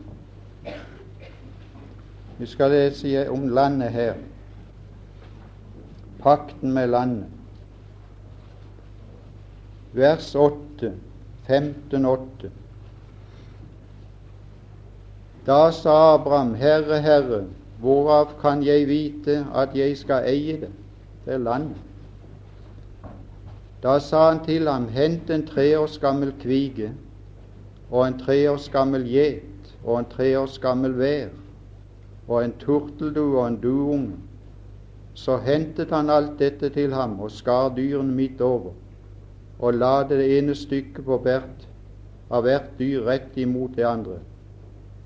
Vi 2.38 2.46
skal 2.46 2.74
lese 2.74 3.28
om 3.30 3.48
landet 3.54 3.94
her. 3.94 4.18
Pakten 6.18 6.74
med 6.74 6.90
landet. 6.90 7.30
Vers 9.94 10.34
8, 10.34 10.92
15-8. 11.48 12.50
Da 15.46 15.70
sa 15.70 15.98
Abraham, 16.14 16.54
Herre, 16.54 16.98
Herre, 17.00 17.44
hvorav 17.80 18.40
kan 18.42 18.62
jeg 18.66 18.88
vite 18.88 19.44
at 19.54 19.76
jeg 19.78 19.96
skal 19.98 20.26
eie 20.26 20.60
det? 20.60 20.72
Det 21.24 21.38
er 21.38 21.38
landet. 21.38 21.87
Da 23.82 23.98
sa 24.02 24.28
han 24.30 24.40
til 24.42 24.66
ham, 24.66 24.88
hent 24.90 25.30
en 25.30 25.44
tre 25.46 25.78
års 25.78 25.98
gammel 26.02 26.32
kvige 26.42 26.90
og 27.90 28.06
en 28.06 28.18
tre 28.18 28.38
års 28.50 28.66
gammel 28.74 29.04
gjet 29.06 29.70
og 29.84 30.00
en 30.00 30.08
tre 30.10 30.32
års 30.38 30.58
gammel 30.58 30.96
vær 30.98 31.30
og 32.26 32.42
en 32.42 32.56
turteldue 32.58 33.38
og 33.38 33.46
en 33.46 33.60
duunge. 33.62 34.18
Så 35.14 35.38
hentet 35.42 35.94
han 35.94 36.10
alt 36.10 36.36
dette 36.38 36.70
til 36.74 36.92
ham 36.94 37.20
og 37.20 37.30
skar 37.30 37.70
dyrene 37.76 38.14
midt 38.14 38.42
over 38.42 38.74
og 39.58 39.74
la 39.74 40.02
det 40.10 40.26
ene 40.38 40.54
stykket 40.58 41.06
på 41.06 41.22
hvert 41.22 41.66
av 42.30 42.44
hvert 42.44 42.74
dyr 42.78 43.06
rett 43.06 43.38
imot 43.38 43.78
det 43.78 43.86
andre. 43.86 44.18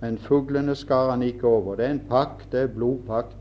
Men 0.00 0.18
fuglene 0.18 0.74
skar 0.74 1.12
han 1.12 1.22
ikke 1.22 1.46
over. 1.46 1.76
Det 1.76 1.86
er 1.86 1.94
en 1.94 2.06
pakt, 2.08 2.48
det 2.52 2.64
er 2.64 2.74
blodpakt. 2.74 3.36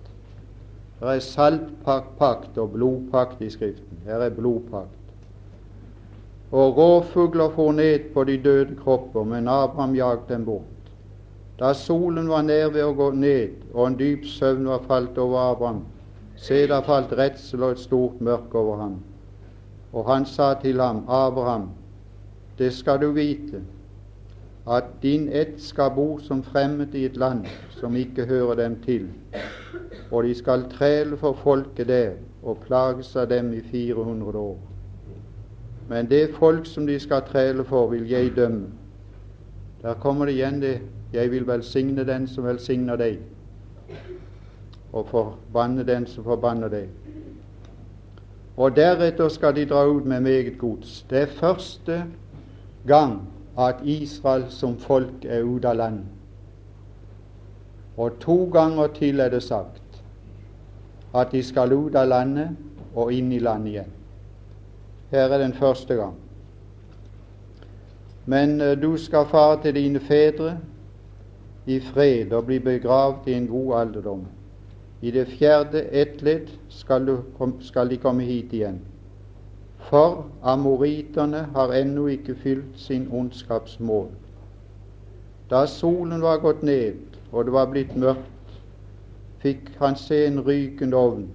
Det 1.00 1.16
er 1.16 1.24
saltpakt 1.26 2.58
og 2.62 2.76
blodpakt 2.76 3.42
i 3.42 3.50
Skriften. 3.50 4.04
Her 4.06 4.28
er 4.28 4.36
blodpakt 4.36 5.01
og 6.52 6.78
rovfugler 6.78 7.50
for 7.50 7.72
ned 7.72 8.00
på 8.14 8.24
de 8.24 8.38
døde 8.38 8.76
kropper, 8.84 9.24
men 9.24 9.48
Abraham 9.48 9.96
jagde 9.96 10.22
dem 10.30 10.46
bort. 10.46 10.64
Da 11.60 11.74
solen 11.74 12.30
var 12.30 12.42
nær 12.42 12.72
ved 12.74 12.84
å 12.84 12.96
gå 12.98 13.12
ned, 13.16 13.62
og 13.74 13.88
en 13.88 13.98
dyp 14.00 14.26
søvn 14.28 14.68
var 14.68 14.82
falt 14.88 15.18
over 15.22 15.40
Abraham, 15.40 15.84
se, 16.36 16.66
da 16.68 16.82
falt 16.84 17.14
redsel 17.16 17.64
og 17.64 17.76
et 17.76 17.84
stort 17.84 18.22
mørke 18.22 18.58
over 18.58 18.82
ham. 18.82 18.98
Og 19.94 20.08
han 20.10 20.26
sa 20.26 20.54
til 20.60 20.82
ham, 20.82 21.04
Abraham, 21.08 21.70
det 22.58 22.74
skal 22.74 23.00
du 23.00 23.12
vite, 23.16 23.62
at 24.68 24.90
din 25.02 25.30
ett 25.32 25.62
skal 25.62 25.94
bo 25.96 26.20
som 26.20 26.44
fremmed 26.44 26.96
i 26.96 27.06
et 27.06 27.18
land 27.18 27.46
som 27.80 27.96
ikke 27.96 28.26
hører 28.26 28.56
dem 28.56 28.76
til, 28.86 29.08
og 30.12 30.24
de 30.24 30.36
skal 30.36 30.68
træle 30.70 31.18
for 31.18 31.34
folket 31.34 31.88
der 31.88 32.12
og 32.44 32.60
plages 32.68 33.16
av 33.16 33.30
dem 33.30 33.54
i 33.54 33.62
400 33.62 34.38
år. 34.38 34.71
Men 35.92 36.08
det 36.10 36.30
folk 36.40 36.66
som 36.66 36.86
de 36.88 36.96
skal 37.00 37.26
trele 37.28 37.66
for, 37.68 37.90
vil 37.92 38.08
jeg 38.10 38.32
dømme. 38.36 38.68
Der 39.82 39.94
kommer 39.94 40.26
det 40.26 40.38
igjen 40.38 40.62
det 40.62 40.78
jeg 41.14 41.32
vil 41.32 41.48
velsigne 41.48 42.06
den 42.08 42.28
som 42.32 42.46
velsigner 42.48 42.96
deg, 42.96 43.18
og 44.94 45.10
forbanne 45.12 45.84
den 45.84 46.08
som 46.08 46.24
forbanner 46.24 46.72
deg. 46.72 46.88
Og 48.56 48.76
deretter 48.76 49.28
skal 49.28 49.56
de 49.56 49.68
dra 49.68 49.84
ut 49.90 50.08
med 50.08 50.22
meget 50.22 50.58
gods. 50.58 51.06
Det 51.10 51.26
er 51.26 51.26
første 51.26 52.04
gang 52.88 53.20
at 53.60 53.84
Israel 53.84 54.46
som 54.50 54.78
folk 54.80 55.26
er 55.28 55.44
ute 55.44 55.68
av 55.68 55.76
landet. 55.76 56.06
Og 57.98 58.20
to 58.20 58.46
ganger 58.54 58.88
til 58.96 59.20
er 59.20 59.30
det 59.30 59.44
sagt 59.44 60.04
at 61.16 61.32
de 61.32 61.44
skal 61.44 61.74
ut 61.74 61.96
av 61.96 62.08
landet 62.08 62.56
og 62.96 63.12
inn 63.12 63.32
i 63.32 63.40
landet 63.44 63.76
igjen. 63.76 63.98
Her 65.12 65.20
er 65.20 65.38
den 65.38 65.54
første 65.54 65.94
gang. 65.94 66.16
Men 68.26 68.62
uh, 68.62 68.82
du 68.82 68.98
skal 68.98 69.26
fare 69.26 69.62
til 69.62 69.76
dine 69.76 70.00
fedre 70.00 70.58
i 71.66 71.80
fred 71.80 72.32
og 72.32 72.46
bli 72.46 72.60
begravd 72.60 73.28
i 73.28 73.34
en 73.34 73.48
god 73.48 73.80
alderdom. 73.80 74.26
I 75.02 75.12
det 75.12 75.28
fjerde 75.28 75.84
ettledd 75.92 76.48
skal, 76.70 77.18
skal 77.60 77.90
de 77.90 77.98
komme 77.98 78.24
hit 78.24 78.54
igjen. 78.54 78.80
For 79.78 80.28
amoriterne 80.44 81.48
har 81.56 81.74
ennå 81.74 82.08
ikke 82.08 82.36
fylt 82.36 82.80
sin 82.80 83.08
ondskapsmål. 83.12 84.08
Da 85.50 85.66
solen 85.66 86.22
var 86.22 86.38
gått 86.38 86.64
ned 86.64 87.20
og 87.32 87.46
det 87.46 87.54
var 87.54 87.68
blitt 87.72 87.96
mørkt, 87.96 88.56
fikk 89.44 89.72
han 89.80 89.96
se 89.96 90.26
en 90.28 90.40
rykende 90.46 90.98
ovn 90.98 91.30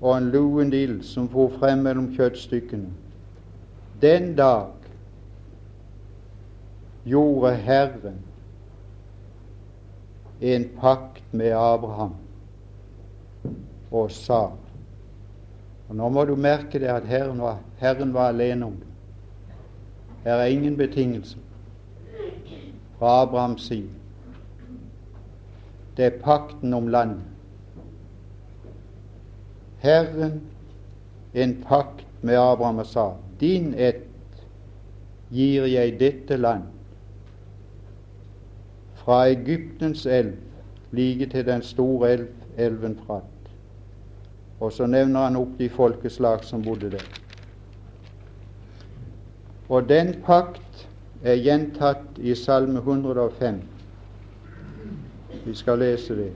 og 0.00 0.16
en 0.16 0.30
luen 0.30 0.72
ild 0.72 1.02
som 1.04 1.28
for 1.32 1.52
frem 1.58 1.78
mellom 1.86 2.10
kjøttstykkene. 2.16 2.90
Den 4.02 4.34
dag 4.36 4.74
gjorde 7.06 7.54
Herren 7.54 8.20
en 10.40 10.68
pakt 10.80 11.22
med 11.32 11.52
Abraham 11.56 12.14
og 13.90 14.10
sa 14.10 14.50
og 15.88 15.94
Nå 15.94 16.08
må 16.10 16.24
du 16.26 16.34
merke 16.34 16.80
det 16.82 16.90
at 16.90 17.04
Herren 17.06 17.38
var, 17.40 17.60
Herren 17.78 18.14
var 18.14 18.32
alene 18.32 18.66
om 18.66 18.72
det. 18.72 18.88
Her 20.24 20.40
er 20.42 20.50
ingen 20.50 20.76
betingelser 20.76 21.38
fra 22.98 23.22
Abrahams 23.22 23.62
side. 23.62 23.90
Det 25.96 26.04
er 26.04 26.18
pakten 26.24 26.74
om 26.74 26.88
landet. 26.88 27.22
Herren 29.78 30.40
en 31.34 31.64
pakt 31.68 32.06
med 32.22 32.38
Abraham 32.38 32.78
og 32.78 32.86
sa 32.86 33.10
din 33.40 33.74
ett 33.74 34.02
gir 35.30 35.66
jeg 35.66 35.98
dette 36.00 36.36
land, 36.36 36.62
fra 38.94 39.26
Egyptens 39.28 40.06
elv 40.06 40.34
like 40.96 41.26
til 41.26 41.46
den 41.46 41.62
store 41.62 42.10
elv, 42.10 42.28
elven 42.56 42.98
Frat. 43.06 43.22
Og 44.60 44.72
så 44.72 44.86
nevner 44.86 45.26
han 45.26 45.36
opp 45.36 45.58
de 45.58 45.68
folkeslag 45.68 46.44
som 46.44 46.64
bodde 46.64 46.90
der. 46.90 47.04
Og 49.68 49.88
den 49.88 50.14
pakt 50.24 50.86
er 51.22 51.36
gjentatt 51.42 52.18
i 52.18 52.34
Salme 52.34 52.78
105. 52.78 53.60
Vi 55.44 55.54
skal 55.54 55.78
lese 55.78 56.16
det. 56.16 56.32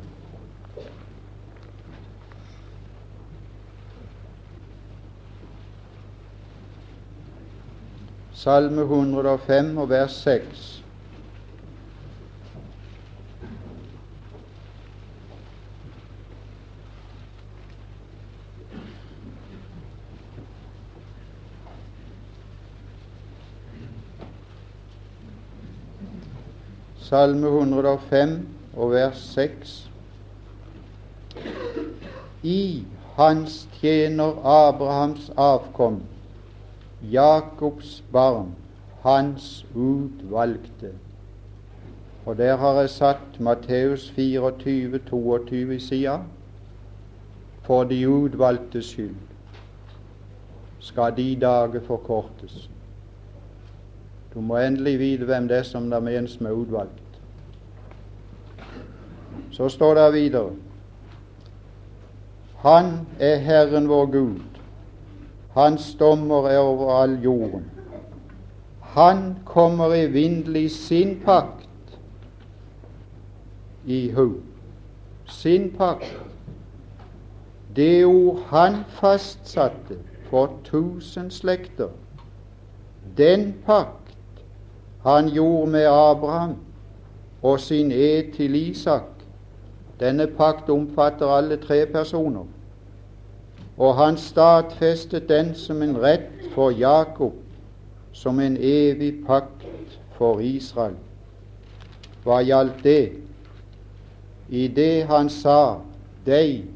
Salme 8.41 8.81
105 8.83 9.79
og 9.79 9.89
vers 9.91 10.13
6. 10.13 10.85
Salme 26.99 27.47
105 27.47 28.49
og 28.77 28.91
vers 28.91 29.19
6. 29.35 29.91
I 32.43 32.85
hans 33.19 33.69
tjener 33.81 34.41
Abrahams 34.45 35.29
avkom 35.37 36.01
Jakobs 37.03 38.05
barn, 38.13 38.55
hans 39.03 39.67
utvalgte. 39.75 40.93
Og 42.27 42.37
der 42.39 42.57
har 42.57 42.81
jeg 42.81 42.91
satt 42.91 43.41
Matteus 43.41 44.11
24, 44.11 44.99
22 44.99 45.75
i 45.75 45.79
sida. 45.79 46.19
For 47.63 47.85
de 47.85 48.09
utvalgtes 48.09 48.85
skyld 48.85 49.17
skal 50.81 51.17
de 51.17 51.37
dager 51.41 51.81
forkortes. 51.87 52.71
Du 54.35 54.41
må 54.41 54.57
endelig 54.57 54.99
vite 54.99 55.25
hvem 55.25 55.49
det 55.49 55.57
er 55.59 55.63
som 55.63 55.91
det 55.91 56.03
menes 56.03 56.41
med 56.41 56.53
utvalgt. 56.53 57.21
Så 59.51 59.69
står 59.69 59.95
det 59.95 60.13
videre 60.13 60.51
Han 62.63 63.07
er 63.19 63.37
Herren 63.37 63.89
vår 63.89 64.07
Gud, 64.07 64.50
hans 65.55 65.95
dommer 65.95 66.49
er 66.49 66.59
over 66.59 66.93
all 66.95 67.19
jorden. 67.23 67.71
Han 68.81 69.37
kommer 69.45 69.95
evinnelig 69.95 70.71
sin 70.71 71.21
pakt 71.25 71.99
i 73.87 74.11
hu. 74.11 74.33
Sin 75.27 75.71
pakt. 75.79 76.17
Det 77.77 78.05
ord 78.05 78.39
han 78.47 78.77
fastsatte 78.89 79.99
for 80.31 80.51
tusen 80.65 81.31
slekter, 81.31 81.89
den 83.17 83.55
pakt 83.67 83.97
han 85.03 85.29
gjorde 85.29 85.71
med 85.71 85.87
Abraham 85.87 86.57
og 87.43 87.61
sin 87.61 87.93
ed 87.93 88.33
til 88.33 88.55
Isak, 88.55 89.03
Denne 90.01 90.27
pakt 90.27 90.71
omfatter 90.71 91.29
alle 91.29 91.57
tre 91.57 91.87
personer. 91.87 92.45
Og 93.81 93.95
han 93.97 94.19
stadfestet 94.21 95.29
den 95.29 95.55
som 95.57 95.81
en 95.83 95.97
rett 95.97 96.51
for 96.53 96.71
Jakob, 96.71 97.33
som 98.13 98.41
en 98.41 98.59
evig 98.61 99.15
pakt 99.27 99.65
for 100.19 100.43
Israel. 100.45 100.99
Hva 102.25 102.43
gjaldt 102.45 102.83
det? 102.85 103.13
I 104.53 104.67
det 104.69 105.07
han 105.09 105.31
sa, 105.33 105.81
deg 106.27 106.67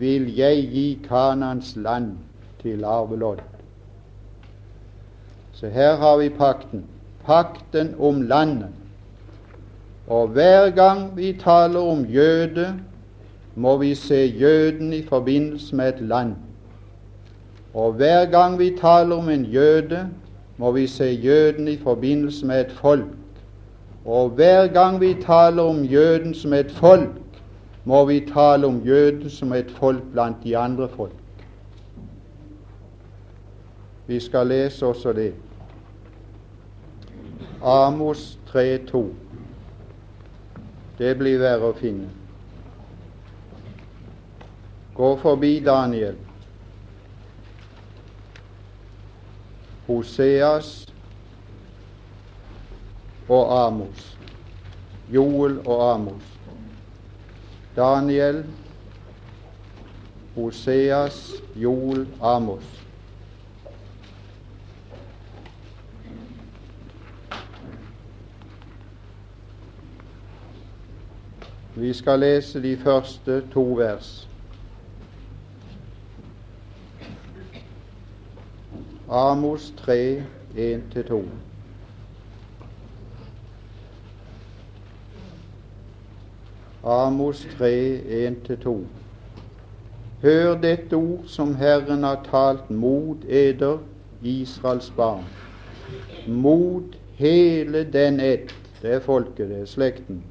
vil 0.00 0.26
jeg 0.34 0.64
gi 0.72 0.86
Kanans 1.04 1.76
land 1.76 2.16
til 2.62 2.82
arvelodd. 2.84 3.44
Så 5.54 5.70
her 5.70 5.94
har 5.96 6.18
vi 6.18 6.28
pakten. 6.28 6.84
Pakten 7.24 7.94
om 7.98 8.22
landet. 8.22 8.74
Og 10.06 10.28
hver 10.28 10.70
gang 10.70 11.16
vi 11.16 11.32
taler 11.38 11.80
om 11.80 12.04
jøde, 12.04 12.74
må 13.56 13.76
vi 13.76 13.94
se 13.94 14.14
jøden 14.40 14.92
i 14.92 15.02
forbindelse 15.02 15.76
med 15.76 15.88
et 15.88 16.00
land. 16.00 16.34
Og 17.74 17.92
hver 17.92 18.26
gang 18.30 18.58
vi 18.58 18.76
taler 18.80 19.16
om 19.16 19.28
en 19.28 19.44
jøde, 19.44 20.08
må 20.56 20.70
vi 20.72 20.86
se 20.86 21.04
jøden 21.04 21.68
i 21.68 21.76
forbindelse 21.76 22.46
med 22.46 22.60
et 22.60 22.72
folk. 22.72 23.04
Og 24.04 24.30
hver 24.30 24.66
gang 24.66 25.00
vi 25.00 25.16
taler 25.22 25.62
om 25.62 25.84
jøden 25.84 26.34
som 26.34 26.52
et 26.52 26.70
folk, 26.70 27.10
må 27.84 28.04
vi 28.04 28.20
tale 28.34 28.66
om 28.66 28.82
jøden 28.84 29.30
som 29.30 29.52
et 29.52 29.70
folk 29.70 30.02
blant 30.12 30.36
de 30.44 30.56
andre 30.56 30.88
folk. 30.88 31.12
Vi 34.06 34.20
skal 34.20 34.46
lese 34.46 34.86
også 34.86 35.12
det. 35.12 35.34
Amos 37.62 38.38
3,2. 38.54 39.04
Det 40.98 41.16
blir 41.18 41.38
verre 41.38 41.72
å 41.72 41.74
finne. 41.76 42.25
Gå 44.96 45.16
forbi 45.16 45.60
Daniel. 45.60 46.16
Hoseas 49.86 50.86
og 53.28 53.66
Amos. 53.66 54.18
Joel 55.12 55.58
og 55.66 55.94
Amos. 55.94 56.22
Daniel, 57.76 58.44
Hoseas, 60.34 61.32
Joel, 61.56 62.06
Amos. 62.22 62.64
Vi 71.74 71.92
skal 71.92 72.18
lese 72.18 72.62
de 72.62 72.76
første 72.76 73.42
to 73.52 73.62
vers. 73.62 74.28
Amos 79.08 79.72
3, 79.76 80.24
1-2. 80.56 81.24
Amos 86.84 87.46
3, 87.58 88.02
1-2. 88.48 88.84
Hør 90.22 90.54
dette 90.60 90.96
ord 90.96 91.26
som 91.26 91.54
Herren 91.54 92.04
har 92.04 92.22
talt 92.30 92.70
mot 92.70 93.24
eder, 93.28 93.78
Israels 94.22 94.92
barn. 94.96 95.24
Mot 96.26 96.96
hele 97.16 97.84
den 97.84 98.20
ett, 98.20 98.54
det 98.82 98.94
er 98.94 99.04
folket, 99.04 99.48
det 99.48 99.60
er 99.60 99.70
slekten 99.70 100.24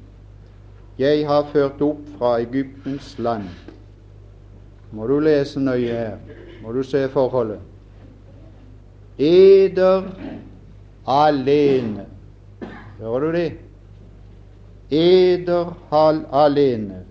jeg 0.98 1.26
har 1.28 1.44
ført 1.52 1.80
opp 1.84 2.04
fra 2.18 2.38
Egyptens 2.40 3.18
land. 3.20 3.48
Må 4.96 5.06
du 5.06 5.18
lese 5.20 5.60
nøye 5.60 5.92
her. 5.92 6.14
Må 6.62 6.72
du 6.72 6.80
se 6.82 7.02
forholdet. 7.12 7.60
Eder 9.18 10.02
alene. 11.06 12.06
Hører 12.98 13.20
du 13.20 13.32
det? 13.32 13.52
Eder 14.90 15.72
hal 15.90 16.24
alene 16.32 17.02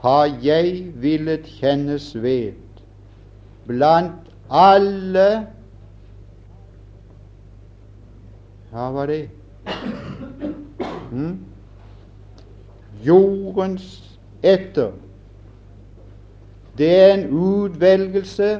har 0.00 0.30
jeg 0.42 0.92
villet 1.02 1.48
kjennes 1.58 2.06
ved 2.22 2.54
blant 3.66 4.30
alle 4.50 5.28
hva 8.70 9.02
er 9.02 9.10
det? 9.10 9.20
Hmm? 11.10 11.36
jordens 13.04 14.18
etter. 14.42 14.92
Det 16.78 16.88
er 17.00 17.14
en 17.14 17.28
utvelgelse 17.30 18.50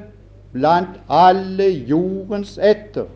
blant 0.57 0.97
alle 1.09 1.69
jordens 1.89 2.57
etter. 2.59 3.07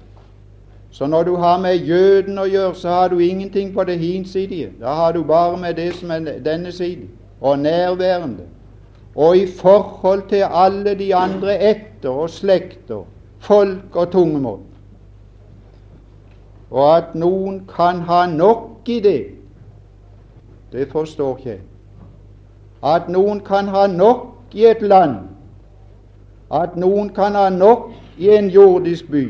Så 0.91 1.07
når 1.07 1.23
du 1.23 1.35
har 1.41 1.59
med 1.63 1.87
jøden 1.87 2.39
å 2.39 2.47
gjøre, 2.51 2.75
så 2.75 2.89
har 2.89 3.09
du 3.09 3.19
ingenting 3.19 3.73
på 3.75 3.85
det 3.89 3.99
hinsidige. 3.99 4.73
Da 4.81 4.95
har 4.99 5.13
du 5.17 5.23
bare 5.25 5.57
med 5.57 5.75
det 5.79 5.95
som 5.99 6.11
er 6.11 6.41
denne 6.45 6.73
siden, 6.73 7.09
og 7.41 7.59
nærværende. 7.59 8.47
Og 9.15 9.37
i 9.37 9.47
forhold 9.47 10.29
til 10.29 10.45
alle 10.51 10.95
de 10.99 11.15
andre 11.15 11.57
etter 11.71 12.11
og 12.11 12.31
slekter, 12.31 13.05
folk 13.39 13.97
og 13.97 14.11
tungemål. 14.13 14.61
Og 16.71 16.97
at 16.97 17.15
noen 17.15 17.63
kan 17.69 18.05
ha 18.07 18.27
nok 18.27 18.89
i 18.89 19.01
det 19.01 19.41
det 20.73 20.89
forstår 20.93 21.37
ikke 21.37 21.51
jeg. 21.51 21.61
At 22.85 23.09
noen 23.09 23.41
kan 23.45 23.69
ha 23.69 23.87
nok 23.87 24.55
i 24.55 24.67
et 24.67 24.83
land, 24.83 25.17
at 26.51 26.77
noen 26.77 27.09
kan 27.15 27.35
ha 27.35 27.49
nok 27.51 27.91
i 28.19 28.29
en 28.35 28.51
jordisk 28.51 29.11
by, 29.11 29.27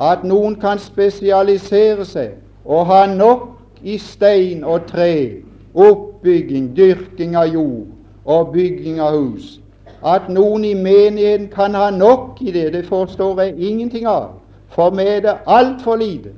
at 0.00 0.24
noen 0.24 0.56
kan 0.60 0.78
spesialisere 0.78 2.04
seg 2.04 2.38
og 2.64 2.86
ha 2.86 3.04
nok 3.10 3.50
i 3.82 3.98
stein 3.98 4.64
og 4.64 4.86
tre, 4.86 5.42
oppbygging, 5.74 6.70
dyrking 6.76 7.36
av 7.36 7.50
jord 7.52 7.90
og 8.24 8.52
bygging 8.54 9.00
av 9.00 9.18
hus. 9.18 9.58
At 10.04 10.28
noen 10.28 10.64
i 10.64 10.74
menigheten 10.74 11.48
kan 11.52 11.74
ha 11.74 11.90
nok 11.90 12.40
i 12.40 12.52
det, 12.52 12.72
det 12.72 12.86
forstår 12.86 13.40
jeg 13.40 13.58
ingenting 13.58 14.06
av. 14.06 14.36
For 14.74 14.90
meg 14.90 15.08
er 15.08 15.20
det 15.24 15.36
altfor 15.46 15.96
lite. 15.96 16.34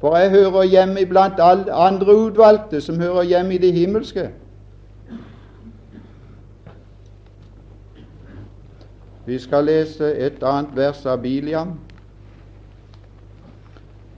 For 0.00 0.16
jeg 0.16 0.30
hører 0.30 0.62
hjemme 0.62 1.06
blant 1.06 1.40
andre 1.40 2.14
utvalgte 2.14 2.80
som 2.80 3.00
hører 3.00 3.22
hjemme 3.22 3.54
i 3.54 3.58
det 3.58 3.72
himmelske. 3.72 4.28
Vi 9.28 9.38
skal 9.38 9.64
lese 9.64 10.06
et 10.16 10.42
annet 10.42 10.70
vers 10.72 11.02
av 11.04 11.18
Biliam 11.20 11.74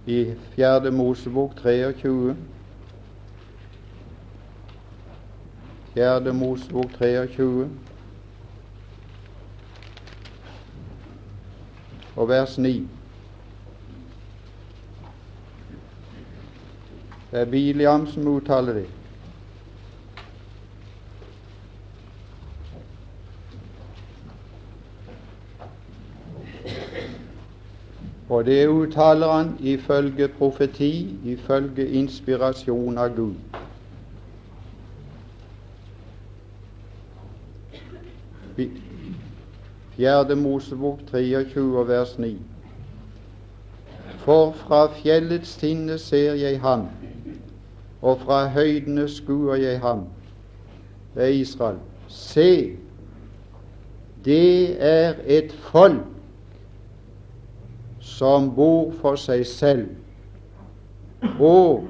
i 0.07 0.20
4. 0.55 0.92
Mosebok 0.94 1.57
23. 1.59 2.37
4. 5.96 6.33
Mosebok 6.33 6.94
23 7.01 7.66
og 12.14 12.31
vers 12.31 12.55
9. 12.59 12.77
Det 17.33 17.42
er 17.42 17.51
Biliam 17.51 18.07
som 18.07 18.31
uttaler 18.37 18.79
det. 18.85 18.88
Og 28.31 28.47
det 28.47 28.69
uttaler 28.69 29.33
han 29.33 29.57
ifølge 29.61 30.29
profeti, 30.29 31.19
ifølge 31.25 31.88
inspirasjon 31.88 32.99
av 32.99 33.16
Gud. 33.16 33.35
Fjerde 39.97 40.37
Mosebok 40.37 41.01
23 41.11 41.88
vers 41.88 42.19
9. 42.19 42.37
For 44.23 44.53
fra 44.53 44.85
fjellets 44.95 45.57
tinne 45.57 45.99
ser 45.99 46.38
jeg 46.38 46.61
ham, 46.61 46.87
og 48.03 48.21
fra 48.21 48.45
høydene 48.49 49.09
skuer 49.09 49.55
jeg 49.55 49.81
ham. 49.81 50.07
Det 51.14 51.25
er 51.25 51.35
Israel. 51.43 51.83
Se, 52.09 52.77
det 54.25 54.77
er 54.79 55.14
et 55.27 55.53
folk 55.53 56.19
som 58.20 58.50
bor 58.52 58.90
for 59.00 59.16
seg 59.16 59.46
selv, 59.48 59.87
og 61.40 61.87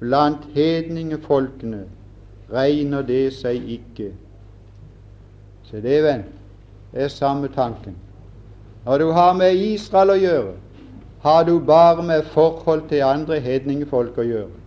blant 0.00 0.48
hedningefolkene 0.54 1.84
regner 2.50 3.04
det 3.06 3.28
seg 3.36 3.70
ikke. 3.78 4.08
Se 5.68 5.82
det, 5.84 6.00
venn, 6.02 6.24
det 6.90 7.06
er 7.06 7.12
samme 7.14 7.50
tanken. 7.54 7.94
Når 8.82 8.98
du 8.98 9.12
har 9.14 9.36
med 9.38 9.62
Israel 9.62 10.16
å 10.16 10.18
gjøre, 10.18 10.56
har 11.22 11.46
du 11.46 11.58
bare 11.62 12.02
med 12.02 12.26
forhold 12.34 12.88
til 12.90 13.06
andre 13.06 13.38
hedningefolk 13.42 14.18
å 14.18 14.26
gjøre. 14.26 14.58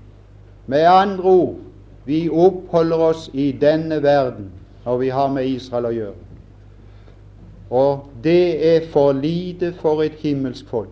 Med 0.71 0.87
andre 0.87 1.35
ord, 1.35 1.59
Vi 2.05 2.29
oppholder 2.29 2.97
oss 2.97 3.27
i 3.33 3.51
denne 3.51 3.99
verden 4.01 4.47
når 4.85 4.97
vi 4.97 5.09
har 5.13 5.27
med 5.29 5.45
Israel 5.45 5.85
å 5.85 5.91
gjøre. 5.93 6.30
Og 7.71 8.09
det 8.23 8.75
er 8.75 8.89
for 8.91 9.11
lite 9.11 9.73
for 9.73 10.03
et 10.03 10.11
himmelsk 10.19 10.67
folk. 10.67 10.89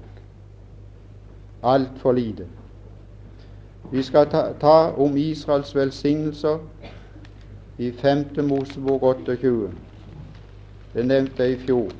Altfor 1.63 2.11
lite. 2.11 2.47
Vi 3.91 4.03
skal 4.03 4.29
ta, 4.29 4.53
ta 4.61 4.93
om 4.97 5.17
Israels 5.17 5.75
velsignelser 5.75 6.57
i 7.77 7.91
5. 7.91 8.25
Mosebok 8.43 9.03
28. 9.03 9.71
Det 10.93 11.05
nevnte 11.05 11.43
jeg 11.43 11.51
i 11.51 11.59
fjor. 11.65 11.91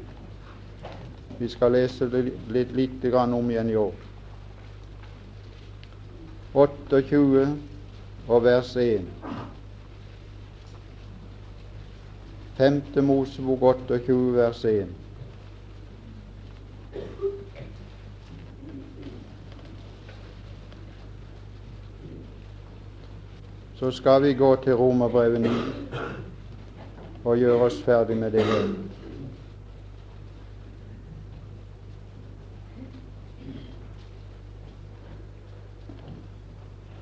Vi 1.40 1.48
skal 1.48 1.72
lese 1.72 2.08
det 2.12 2.24
litt, 2.52 2.72
litt 2.76 3.04
grann 3.12 3.34
om 3.34 3.52
igjen 3.52 3.70
i 3.70 3.76
år. 3.76 3.94
28 6.54 7.46
og 8.28 8.44
vers 8.44 8.76
1. 8.76 9.06
5. 12.60 12.82
Mosebok 12.96 13.62
28, 13.62 14.36
vers 14.36 14.66
1. 14.66 14.88
Så 23.76 23.92
skal 23.92 24.24
vi 24.24 24.34
gå 24.34 24.56
til 24.56 24.74
Romerbrevet 24.74 25.42
9 25.42 25.50
og 27.24 27.38
gjøre 27.38 27.62
oss 27.62 27.82
ferdig 27.84 28.18
med 28.18 28.32
det 28.32 28.44
hele. 28.44 28.76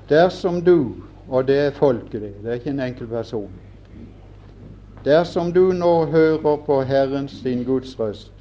Dersom 0.08 0.62
du, 0.62 0.94
og 1.28 1.48
det 1.48 1.58
er 1.58 1.70
folket 1.74 2.22
det, 2.22 2.36
det 2.44 2.50
er 2.50 2.62
ikke 2.62 2.70
en 2.70 2.86
enkel 2.86 3.10
person 3.10 3.64
Dersom 5.04 5.52
du 5.52 5.72
nå 5.72 6.06
hører 6.06 6.56
på 6.66 6.80
Herrens 6.82 7.40
din 7.44 7.64
Guds 7.64 7.98
røst, 8.00 8.32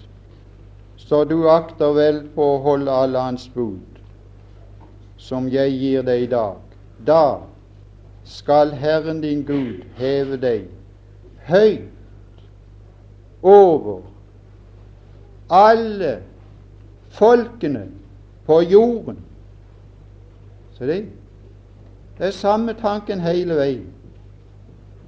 så 0.98 1.24
du 1.24 1.50
akter 1.50 1.94
vel 1.94 2.24
på 2.36 2.46
å 2.56 2.62
holde 2.66 2.92
alle 2.92 3.22
Hans 3.22 3.46
bud, 3.54 4.02
som 5.18 5.48
jeg 5.50 5.76
gir 5.78 6.08
deg 6.08 6.26
i 6.26 6.32
dag, 6.32 6.58
da 7.06 7.40
skal 8.28 8.74
Herren 8.76 9.22
din 9.22 9.46
Gud 9.48 9.86
heve 9.96 10.38
deg 10.42 10.66
høyt 11.48 12.44
over 13.42 14.02
alle 15.50 16.18
folkene 17.10 17.86
på 18.46 18.60
jorden. 18.62 19.22
Se 20.78 20.90
det 20.90 21.06
det 22.18 22.26
er 22.26 22.34
samme 22.34 22.74
tanken 22.74 23.20
hele 23.22 23.56
veien. 23.56 23.86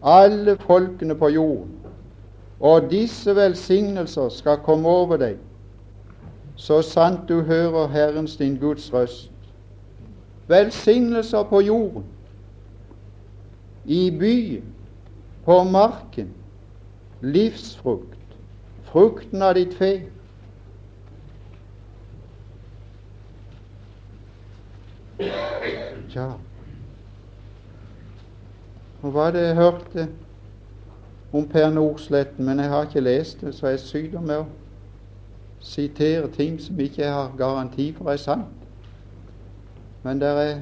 Alle 0.04 0.58
folkene 0.58 1.16
på 1.16 1.30
jorden. 1.30 1.76
Og 2.60 2.92
disse 2.92 3.36
velsignelser 3.36 4.30
skal 4.30 4.58
komme 4.64 4.90
over 4.90 5.18
deg, 5.18 5.38
så 6.60 6.82
sant 6.84 7.30
du 7.30 7.42
hører 7.42 7.88
Herrens 7.88 8.36
din 8.36 8.58
Guds 8.60 8.94
røst. 8.94 9.32
Velsignelser 10.48 11.44
på 11.44 11.62
jorden, 11.62 12.04
i 13.86 14.12
byen, 14.20 14.66
på 15.46 15.64
marken, 15.64 16.34
livsfrukt, 17.22 18.18
frukten 18.84 19.42
av 19.42 19.56
ditt 19.56 19.74
fe. 19.74 19.94
Ja. 26.16 26.32
Og 29.02 29.12
hva 29.12 29.30
det 29.32 29.46
jeg 29.46 29.56
hørte 29.56 30.08
om 31.34 31.48
Per 31.48 31.70
Nordsletten, 31.70 32.46
men 32.46 32.60
jeg 32.60 32.70
har 32.70 32.88
ikke 32.88 33.00
lest 33.00 33.42
det, 33.42 33.56
så 33.56 33.68
jeg 33.68 33.80
syder 33.80 34.22
med 34.22 34.42
å 34.42 34.46
sitere 35.62 36.28
ting 36.34 36.58
som 36.62 36.80
ikke 36.80 37.04
jeg 37.04 37.14
har 37.14 37.32
garanti 37.38 37.92
for 37.96 38.12
er 38.12 38.20
sant. 38.20 38.66
Men 40.04 40.20
der 40.20 40.42
er 40.42 40.60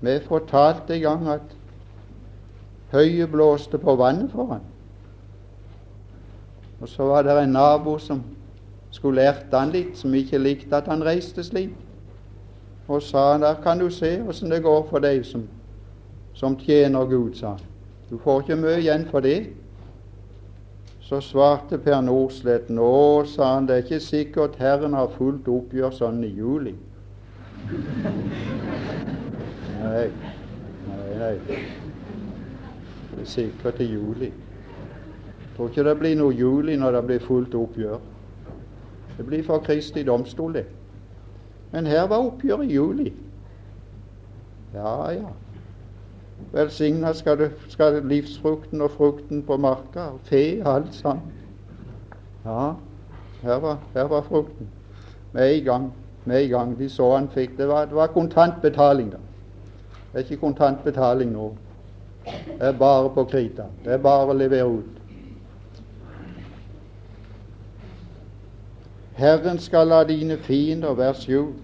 vi 0.00 0.18
fortalt 0.26 0.90
en 0.90 1.00
gang 1.00 1.28
at 1.28 1.56
høyet 2.92 3.30
blåste 3.30 3.78
på 3.78 3.96
vannet 3.96 4.30
for 4.30 4.46
han. 4.52 4.68
Og 6.80 6.88
så 6.88 7.06
var 7.06 7.22
det 7.22 7.38
en 7.38 7.54
nabo 7.54 7.98
som 7.98 8.22
skulle 8.90 9.22
erte 9.22 9.56
han 9.56 9.70
litt, 9.70 9.96
som 9.98 10.14
ikke 10.14 10.38
likte 10.38 10.76
at 10.76 10.90
han 10.90 11.04
reiste 11.06 11.44
slik. 11.46 11.70
Og 12.88 13.02
sa 13.02 13.38
der 13.38 13.62
kan 13.62 13.78
du 13.78 13.90
se 13.90 14.20
åssen 14.28 14.50
det 14.50 14.62
går 14.62 14.86
for 14.90 14.98
deg 14.98 15.22
som, 15.24 15.46
som 16.34 16.58
tjener 16.58 17.06
Gud, 17.06 17.34
sa 17.38 17.54
han. 17.54 17.71
Du 18.12 18.18
får 18.20 18.42
ikke 18.42 18.56
mye 18.60 18.76
igjen 18.76 19.06
for 19.08 19.24
det. 19.24 19.38
Så 21.00 21.16
svarte 21.24 21.78
Per 21.80 22.02
Nordsletten 22.04 22.76
nå, 22.76 23.24
sa 23.24 23.54
han, 23.54 23.64
det 23.64 23.78
er 23.78 23.86
ikke 23.86 24.00
sikkert 24.04 24.58
Herren 24.60 24.92
har 24.92 25.08
fullt 25.14 25.48
oppgjør 25.48 25.94
sånn 25.96 26.18
i 26.26 26.28
juli. 26.36 26.74
Nei, 29.80 30.04
nei, 30.90 31.06
nei. 31.22 31.30
Det 31.46 33.22
er 33.24 33.30
sikkert 33.32 33.80
i 33.80 33.88
juli. 33.94 34.28
Jeg 34.28 35.54
tror 35.56 35.72
ikke 35.72 35.86
det 35.88 35.94
blir 36.02 36.18
noe 36.20 36.36
juli 36.36 36.76
når 36.76 36.98
det 36.98 37.02
blir 37.08 37.24
fullt 37.24 37.56
oppgjør. 37.56 37.96
Det 39.16 39.24
blir 39.24 39.46
for 39.48 39.64
Kristi 39.64 40.04
domstol, 40.04 40.60
det. 40.60 40.66
Men 41.72 41.88
her 41.88 42.04
var 42.12 42.28
oppgjøret 42.28 42.68
i 42.68 42.76
juli. 42.76 43.08
Ja, 44.76 44.98
ja. 45.16 45.32
Velsigna 46.52 47.12
skal, 47.12 47.50
skal 47.68 48.02
livsfrukten 48.04 48.80
og 48.80 48.90
frukten 48.90 49.42
på 49.42 49.56
marka, 49.56 50.08
fe, 50.24 50.62
alt 50.66 50.94
sammen. 50.94 51.32
Ja, 52.44 52.72
her 53.42 53.54
var, 53.54 53.78
her 53.94 54.02
var 54.02 54.22
frukten. 54.22 54.68
Med 55.32 55.56
en 55.56 55.64
gang. 55.64 55.92
Med 56.24 56.44
en 56.44 56.50
gang 56.50 56.78
de 56.78 56.88
så 56.88 57.16
han 57.16 57.28
fikk 57.28 57.56
Det 57.58 57.68
var, 57.68 57.84
det 57.84 57.94
var 57.94 58.06
kontantbetaling, 58.06 59.12
da. 59.12 59.18
Det 60.12 60.18
er 60.18 60.18
ikke 60.18 60.36
kontantbetaling 60.36 61.32
nå. 61.32 61.54
Det 62.24 62.60
er 62.60 62.72
bare 62.72 63.10
på 63.14 63.24
krita. 63.24 63.62
Det 63.84 63.92
er 63.92 63.98
bare 63.98 64.28
å 64.30 64.36
levere 64.36 64.68
ut. 64.68 64.98
Herren 69.16 69.58
skal 69.58 69.88
la 69.88 70.04
dine 70.04 70.36
fiender 70.36 70.94
være 70.94 71.14
skjult, 71.14 71.56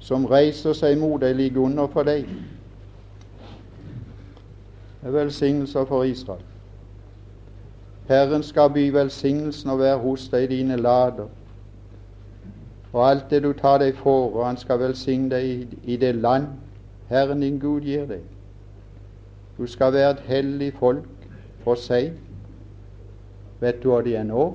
som 0.00 0.26
reiser 0.26 0.72
seg 0.72 0.98
mot 0.98 1.20
deg, 1.20 1.36
ligge 1.36 1.60
under 1.60 1.86
for 1.92 2.06
deg 2.06 2.28
er 5.02 5.10
velsignelser 5.10 5.84
for 5.84 6.02
Israel. 6.02 6.42
Herren 8.08 8.42
skal 8.42 8.70
by 8.70 8.92
velsignelsen 8.92 9.70
og 9.70 9.78
være 9.78 9.98
hos 9.98 10.28
deg 10.28 10.42
i 10.42 10.56
dine 10.56 10.76
lader. 10.76 11.28
Og 12.92 13.10
alt 13.10 13.30
det 13.30 13.42
du 13.42 13.52
tar 13.52 13.78
deg 13.78 13.96
for, 13.96 14.32
og 14.36 14.46
han 14.46 14.56
skal 14.56 14.80
velsigne 14.80 15.30
deg 15.30 15.68
i, 15.84 15.96
det 15.96 16.14
land 16.14 16.46
Herren 17.08 17.40
din 17.40 17.58
Gud 17.60 17.80
gir 17.80 18.06
deg. 18.06 18.22
Du 19.58 19.66
skal 19.66 19.92
være 19.92 20.10
et 20.10 20.24
hellig 20.24 20.72
folk 20.78 21.04
for 21.64 21.74
seg. 21.74 22.12
Vet 23.60 23.82
du 23.82 23.90
hva 23.92 24.02
de 24.04 24.16
er 24.16 24.24
nå? 24.24 24.50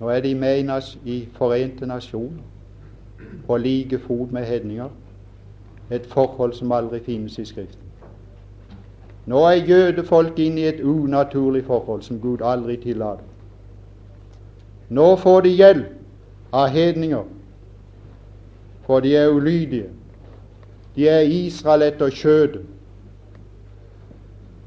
Nå 0.00 0.08
er 0.08 0.20
de 0.20 0.34
med 0.34 0.70
i 1.04 1.28
Forente 1.34 1.86
nasjoner, 1.86 2.42
på 3.46 3.56
like 3.56 3.98
fot 3.98 4.32
med 4.32 4.44
hedninger. 4.44 4.88
Et 5.90 6.06
forhold 6.06 6.52
som 6.52 6.72
aldri 6.72 7.00
finnes 7.00 7.38
i 7.38 7.44
Skriften. 7.44 7.87
Nå 9.28 9.44
er 9.44 9.64
jødefolk 9.68 10.38
inne 10.38 10.60
i 10.60 10.68
et 10.70 10.80
unaturlig 10.80 11.64
forhold 11.64 12.02
som 12.02 12.20
Gud 12.20 12.38
aldri 12.44 12.76
tillater. 12.76 13.24
Nå 14.88 15.16
får 15.16 15.40
de 15.44 15.48
hjelp 15.48 16.52
av 16.52 16.68
hedninger, 16.72 17.24
for 18.86 19.04
de 19.04 19.12
er 19.16 19.28
ulydige. 19.28 19.90
De 20.96 21.08
er 21.08 21.20
Israel 21.20 21.84
etter 21.90 22.08
kjødet. 22.10 22.62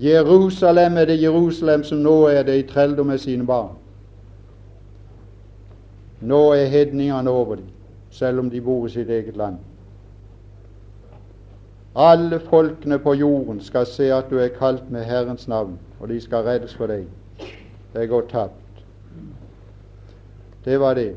Jerusalem 0.01 0.97
er 0.97 1.05
det 1.05 1.21
Jerusalem 1.21 1.83
som 1.83 1.97
nå 1.97 2.15
er 2.29 2.43
det 2.43 2.59
i 2.59 2.67
trelldom 2.67 3.07
med 3.07 3.17
sine 3.17 3.45
barn. 3.45 3.73
Nå 6.21 6.51
er 6.53 6.65
hedningene 6.65 7.29
over 7.29 7.55
dem, 7.55 7.65
selv 8.09 8.39
om 8.39 8.49
de 8.49 8.61
bor 8.61 8.85
i 8.85 8.89
sitt 8.89 9.09
eget 9.09 9.37
land. 9.37 9.57
Alle 11.95 12.39
folkene 12.39 12.99
på 12.99 13.13
jorden 13.13 13.61
skal 13.61 13.85
se 13.85 14.13
at 14.13 14.29
du 14.29 14.37
er 14.37 14.47
kalt 14.47 14.91
med 14.91 15.03
Herrens 15.03 15.47
navn, 15.47 15.79
og 15.99 16.09
de 16.09 16.21
skal 16.21 16.43
reddes 16.43 16.75
for 16.75 16.87
deg. 16.87 17.07
Det 17.93 18.09
går 18.09 18.21
tapt. 18.29 18.83
Det 20.65 20.79
var 20.79 20.93
det. 20.93 21.15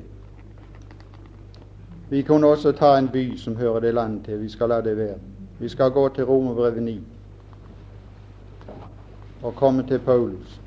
Vi 2.10 2.22
kunne 2.22 2.46
også 2.46 2.72
ta 2.72 2.96
en 2.98 3.08
by 3.08 3.36
som 3.36 3.56
hører 3.56 3.80
det 3.80 3.94
landet 3.94 4.24
til. 4.24 4.40
Vi 4.40 4.48
skal 4.48 4.68
la 4.68 4.80
det 4.80 4.96
være. 4.96 5.18
Vi 5.58 5.68
skal 5.68 5.90
gå 5.90 6.08
til 6.08 6.24
Romerbrevet 6.24 6.82
9 6.82 7.00
og 9.42 9.54
komme 9.54 9.86
til 9.86 9.98
Paulus. 9.98 10.60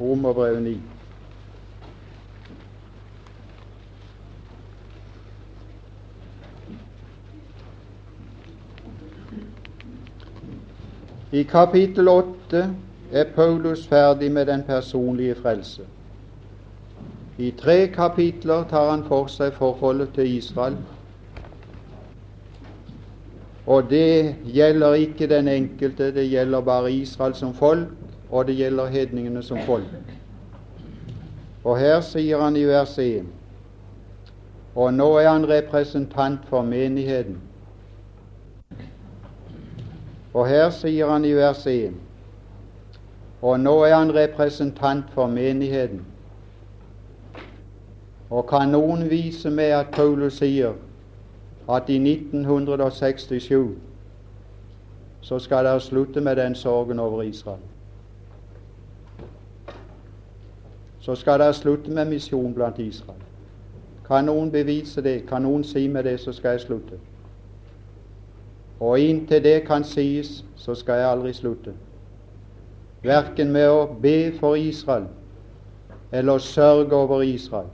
Romerbrevet 0.00 0.62
9. 0.62 0.91
I 11.32 11.42
kapittel 11.42 12.08
8 12.08 12.74
er 13.12 13.24
Paulus 13.34 13.86
ferdig 13.86 14.32
med 14.32 14.46
den 14.46 14.62
personlige 14.62 15.34
frelse. 15.34 15.82
I 17.38 17.50
tre 17.50 17.86
kapitler 17.86 18.64
tar 18.68 18.90
han 18.90 19.04
for 19.04 19.30
seg 19.32 19.54
forholdet 19.56 20.10
til 20.14 20.34
Israel. 20.36 20.76
Og 23.66 23.88
det 23.90 24.34
gjelder 24.44 24.94
ikke 24.94 25.26
den 25.26 25.48
enkelte, 25.48 26.10
det 26.14 26.26
gjelder 26.28 26.60
bare 26.60 26.92
Israel 26.92 27.34
som 27.34 27.54
folk, 27.54 27.88
og 28.30 28.46
det 28.46 28.56
gjelder 28.56 28.86
hedningene 28.86 29.42
som 29.42 29.58
folk. 29.66 29.88
Og 31.64 31.78
her 31.78 32.00
sier 32.00 32.42
han 32.44 32.56
i 32.56 32.66
vers 32.68 32.98
1 32.98 33.24
Og 34.74 34.94
nå 34.94 35.08
er 35.16 35.30
han 35.30 35.48
representant 35.48 36.44
for 36.48 36.62
menigheten. 36.62 37.40
Og 40.34 40.48
her 40.48 40.70
sier 40.70 41.10
han 41.10 41.24
i 41.24 41.34
vers 41.36 41.66
1 41.66 41.94
Og 43.42 43.60
nå 43.60 43.82
er 43.84 43.94
han 43.96 44.14
representant 44.14 45.04
for 45.10 45.26
menigheten. 45.26 46.04
Og 48.30 48.46
kan 48.48 48.70
noen 48.72 49.10
vise 49.10 49.50
meg 49.50 49.74
at 49.76 49.90
Paulus 49.92 50.38
sier 50.40 50.72
at 51.68 51.90
i 51.92 51.98
1967 51.98 53.74
så 55.22 55.38
skal 55.38 55.64
dere 55.64 55.80
slutte 55.80 56.20
med 56.20 56.36
den 56.36 56.54
sorgen 56.54 56.98
over 56.98 57.22
Israel? 57.22 57.60
Så 61.00 61.14
skal 61.14 61.40
dere 61.40 61.54
slutte 61.54 61.90
med 61.90 62.04
misjon 62.04 62.54
blant 62.54 62.78
Israel. 62.78 63.20
Kan 64.06 64.24
noen 64.24 64.50
bevise 64.50 65.02
det? 65.02 65.26
Kan 65.26 65.42
noen 65.42 65.64
si 65.64 65.88
med 65.88 66.04
det, 66.04 66.20
så 66.20 66.32
skal 66.32 66.50
jeg 66.50 66.60
slutte. 66.60 66.98
Og 68.82 69.00
inntil 69.00 69.44
det 69.44 69.60
kan 69.66 69.84
sies, 69.84 70.44
så 70.56 70.74
skal 70.74 70.98
jeg 70.98 71.10
aldri 71.10 71.32
slutte. 71.32 71.74
Verken 73.02 73.52
med 73.54 73.68
å 73.70 73.86
be 74.02 74.32
for 74.40 74.58
Israel 74.58 75.06
eller 76.12 76.38
sørge 76.38 76.96
over 76.96 77.22
Israel 77.22 77.70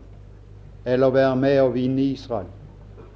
eller 0.84 1.10
være 1.10 1.36
med 1.36 1.62
å 1.62 1.72
vinne 1.72 2.04
Israel. 2.12 2.46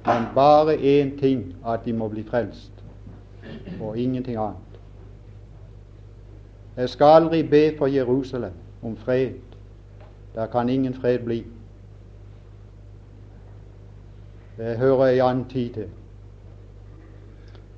Men 0.05 0.25
bare 0.35 0.75
én 0.77 1.13
ting 1.19 1.45
at 1.65 1.85
de 1.85 1.93
må 1.93 2.09
bli 2.11 2.25
frelst, 2.27 2.83
og 3.79 3.97
ingenting 3.97 4.37
annet. 4.37 4.77
Jeg 6.75 6.89
skal 6.89 7.21
aldri 7.21 7.43
be 7.43 7.63
for 7.77 7.87
Jerusalem 7.87 8.57
om 8.81 8.97
fred. 8.97 9.39
Der 10.35 10.45
kan 10.45 10.69
ingen 10.69 10.93
fred 10.93 11.19
bli. 11.19 11.43
Det 14.57 14.77
hører 14.77 15.05
jeg 15.05 15.25
annen 15.25 15.45
tid 15.49 15.73
til. 15.73 15.89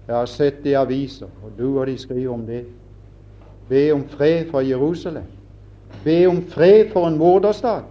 Jeg 0.07 0.15
har 0.15 0.25
sett 0.25 0.63
det 0.63 0.69
i 0.69 0.77
aviser, 0.77 1.27
og 1.43 1.51
du 1.57 1.79
og 1.79 1.87
de 1.87 1.97
skriver 1.97 2.33
om 2.33 2.45
det. 2.45 2.65
Be 3.69 3.91
om 3.93 4.03
fred 4.09 4.51
for 4.51 4.61
Jerusalem. 4.61 5.23
Be 6.03 6.25
om 6.27 6.43
fred 6.43 6.91
for 6.91 7.07
en 7.07 7.17
morderstat. 7.17 7.83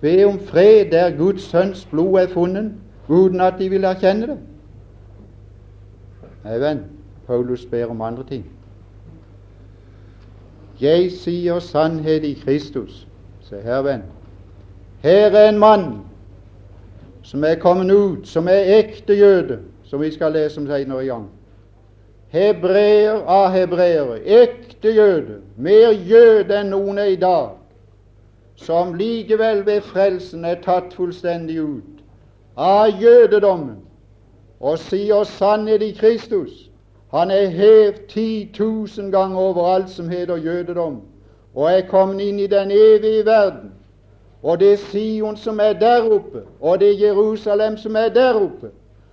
Be 0.00 0.24
om 0.26 0.38
fred 0.38 0.90
der 0.90 1.16
Guds 1.16 1.42
sønns 1.42 1.84
blod 1.90 2.20
er 2.20 2.28
funnet, 2.28 2.72
uten 3.08 3.40
at 3.40 3.54
de 3.58 3.68
vil 3.68 3.84
erkjenne 3.84 4.26
det. 4.26 4.38
Nei, 6.44 6.58
venn, 6.62 6.84
Paulus 7.26 7.66
ber 7.66 7.90
om 7.90 8.00
andre 8.02 8.24
ting. 8.24 8.44
Jeg 10.80 11.10
sier 11.12 11.58
sannhet 11.58 12.24
i 12.24 12.34
Kristus. 12.38 13.06
Se 13.42 13.58
her, 13.62 13.82
venn. 13.82 14.04
Her 15.02 15.34
er 15.34 15.48
en 15.48 15.58
mann 15.58 15.88
som 17.22 17.44
er 17.44 17.58
kommet 17.60 17.90
ut, 17.90 18.28
som 18.28 18.48
er 18.48 18.78
ekte 18.78 19.14
jøde, 19.18 19.58
som 19.88 20.00
vi 20.00 20.10
skal 20.12 20.32
lese 20.32 20.60
om 20.60 20.66
senere 20.68 21.04
i 21.04 21.08
gang. 21.08 21.28
Hebreer 22.28 23.22
av 23.24 23.50
hebreere, 23.54 24.20
ekte 24.20 24.92
jøde, 24.92 25.40
mer 25.56 25.96
jøde 25.96 26.60
enn 26.60 26.74
noen 26.74 27.00
er 27.00 27.14
i 27.14 27.20
dag 27.20 27.56
som 28.58 28.94
likevel 28.94 29.62
ved 29.66 29.80
frelsen 29.86 30.44
er 30.44 30.58
tatt 30.62 30.94
fullstendig 30.96 31.60
ut 31.62 32.02
av 32.58 32.90
jødedommen 33.00 33.78
og 34.60 34.80
sier 34.82 35.22
sannhet 35.24 35.82
i 35.82 35.92
Kristus. 35.94 36.66
Han 37.14 37.30
er 37.30 37.46
hevet 37.54 38.00
ti 38.10 38.50
tusen 38.52 39.12
ganger 39.14 39.38
over 39.38 39.68
alt 39.74 39.90
som 39.90 40.08
heter 40.10 40.36
jødedom, 40.36 41.00
og 41.54 41.70
er 41.72 41.86
kommet 41.88 42.20
inn 42.20 42.40
i 42.42 42.50
den 42.50 42.70
evige 42.74 43.24
verden. 43.26 43.70
Og 44.42 44.60
det 44.60 44.78
Sion 44.78 45.36
som 45.36 45.60
er 45.60 45.72
der 45.72 46.10
oppe, 46.10 46.42
og 46.60 46.80
det 46.80 47.00
Jerusalem 47.00 47.76
som 47.76 47.96
er 47.96 48.08
der 48.08 48.34
oppe, 48.34 48.70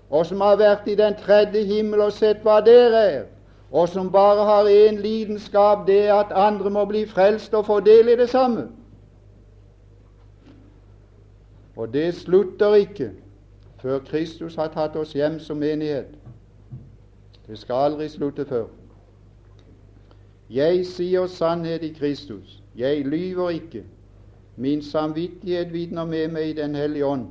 og 0.09 0.25
som 0.25 0.41
har 0.41 0.55
vært 0.55 0.87
i 0.87 0.95
den 0.95 1.15
tredje 1.19 1.63
himmel 1.65 2.01
og 2.05 2.13
sett 2.13 2.43
hva 2.45 2.59
dere 2.65 3.01
er, 3.11 3.23
og 3.71 3.89
som 3.89 4.11
bare 4.11 4.45
har 4.45 4.69
én 4.69 5.01
lidenskap, 5.01 5.87
det 5.87 6.07
er 6.07 6.13
at 6.13 6.31
andre 6.31 6.69
må 6.69 6.85
bli 6.85 7.05
frelst 7.05 7.53
og 7.53 7.65
få 7.65 7.79
del 7.79 8.09
i 8.09 8.15
det 8.15 8.29
samme. 8.29 8.67
Og 11.75 11.93
det 11.93 12.15
slutter 12.15 12.75
ikke 12.75 13.11
før 13.81 13.99
Kristus 13.99 14.55
har 14.55 14.71
tatt 14.73 14.95
oss 14.95 15.13
hjem 15.13 15.39
som 15.39 15.57
menighet. 15.57 16.13
Det 17.47 17.57
skal 17.59 17.75
aldri 17.75 18.07
slutte 18.09 18.45
før. 18.45 18.65
Jeg 20.49 20.85
sier 20.85 21.27
sannhet 21.27 21.83
i 21.83 21.91
Kristus. 21.93 22.61
Jeg 22.77 23.05
lyver 23.05 23.49
ikke. 23.49 23.83
Min 24.55 24.81
samvittighet 24.81 25.73
vitner 25.73 26.05
med 26.05 26.27
meg 26.27 26.49
i 26.49 26.53
Den 26.53 26.75
hellige 26.75 27.05
ånd 27.05 27.27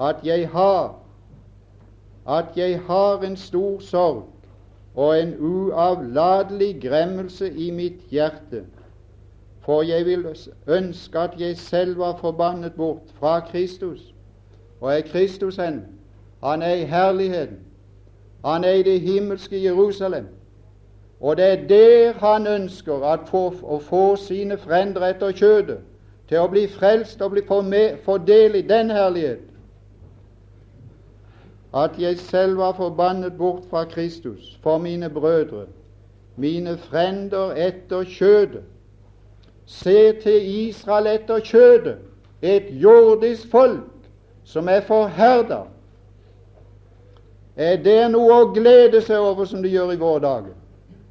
at 0.00 0.16
jeg 0.24 0.48
har 0.48 0.94
at 2.28 2.56
jeg 2.56 2.80
har 2.86 3.20
en 3.20 3.36
stor 3.36 3.80
sorg 3.80 4.24
og 4.94 5.20
en 5.20 5.34
uavlatelig 5.38 6.80
gremmelse 6.82 7.52
i 7.52 7.70
mitt 7.70 8.00
hjerte 8.10 8.64
for 9.66 9.82
jeg 9.82 10.06
vil 10.06 10.26
ønske 10.66 11.18
at 11.18 11.30
jeg 11.38 11.56
selv 11.56 11.98
var 11.98 12.16
forbannet 12.16 12.72
bort 12.72 13.02
fra 13.18 13.40
Kristus. 13.40 14.14
Og 14.80 14.98
er 14.98 15.00
Kristus 15.00 15.56
hen? 15.56 15.84
Han 16.44 16.62
er 16.62 16.74
i 16.74 16.84
herligheten. 16.84 17.58
Han 18.44 18.64
er 18.64 18.70
i 18.70 18.82
det 18.82 19.00
himmelske 19.00 19.64
Jerusalem. 19.64 20.26
Og 21.20 21.36
det 21.36 21.44
er 21.44 21.66
der 21.68 22.12
han 22.12 22.46
ønsker 22.46 23.02
få, 23.28 23.54
å 23.62 23.78
få 23.78 24.16
sine 24.16 24.58
frender 24.58 25.08
etter 25.08 25.32
kjødet, 25.32 25.78
til 26.28 26.38
å 26.38 26.46
bli 26.52 26.66
frelst 26.70 27.22
og 27.22 27.34
bli 27.34 27.42
del 28.18 28.54
i 28.54 28.62
den 28.62 28.90
herlighet. 28.90 29.45
At 31.76 31.98
jeg 31.98 32.18
selv 32.18 32.56
var 32.58 32.72
forbannet 32.72 33.36
bort 33.38 33.64
fra 33.70 33.84
Kristus 33.84 34.58
for 34.62 34.78
mine 34.78 35.10
brødre, 35.10 35.66
mine 36.36 36.78
frender 36.78 37.52
etter 37.52 38.04
kjødet, 38.04 38.64
Se 39.66 40.12
til 40.12 40.68
Israel 40.68 41.06
etter 41.06 41.40
kjødet, 41.40 41.96
et 42.42 42.82
jordisk 42.82 43.50
folk 43.50 43.90
som 44.44 44.68
er 44.68 44.80
forherda. 44.80 45.58
Er 47.56 47.76
det 47.82 48.10
noe 48.12 48.30
å 48.30 48.52
glede 48.54 49.00
seg 49.02 49.18
over, 49.18 49.44
som 49.44 49.62
de 49.64 49.72
gjør 49.72 49.94
i 49.96 49.98
våre 49.98 50.22
dager? 50.22 50.54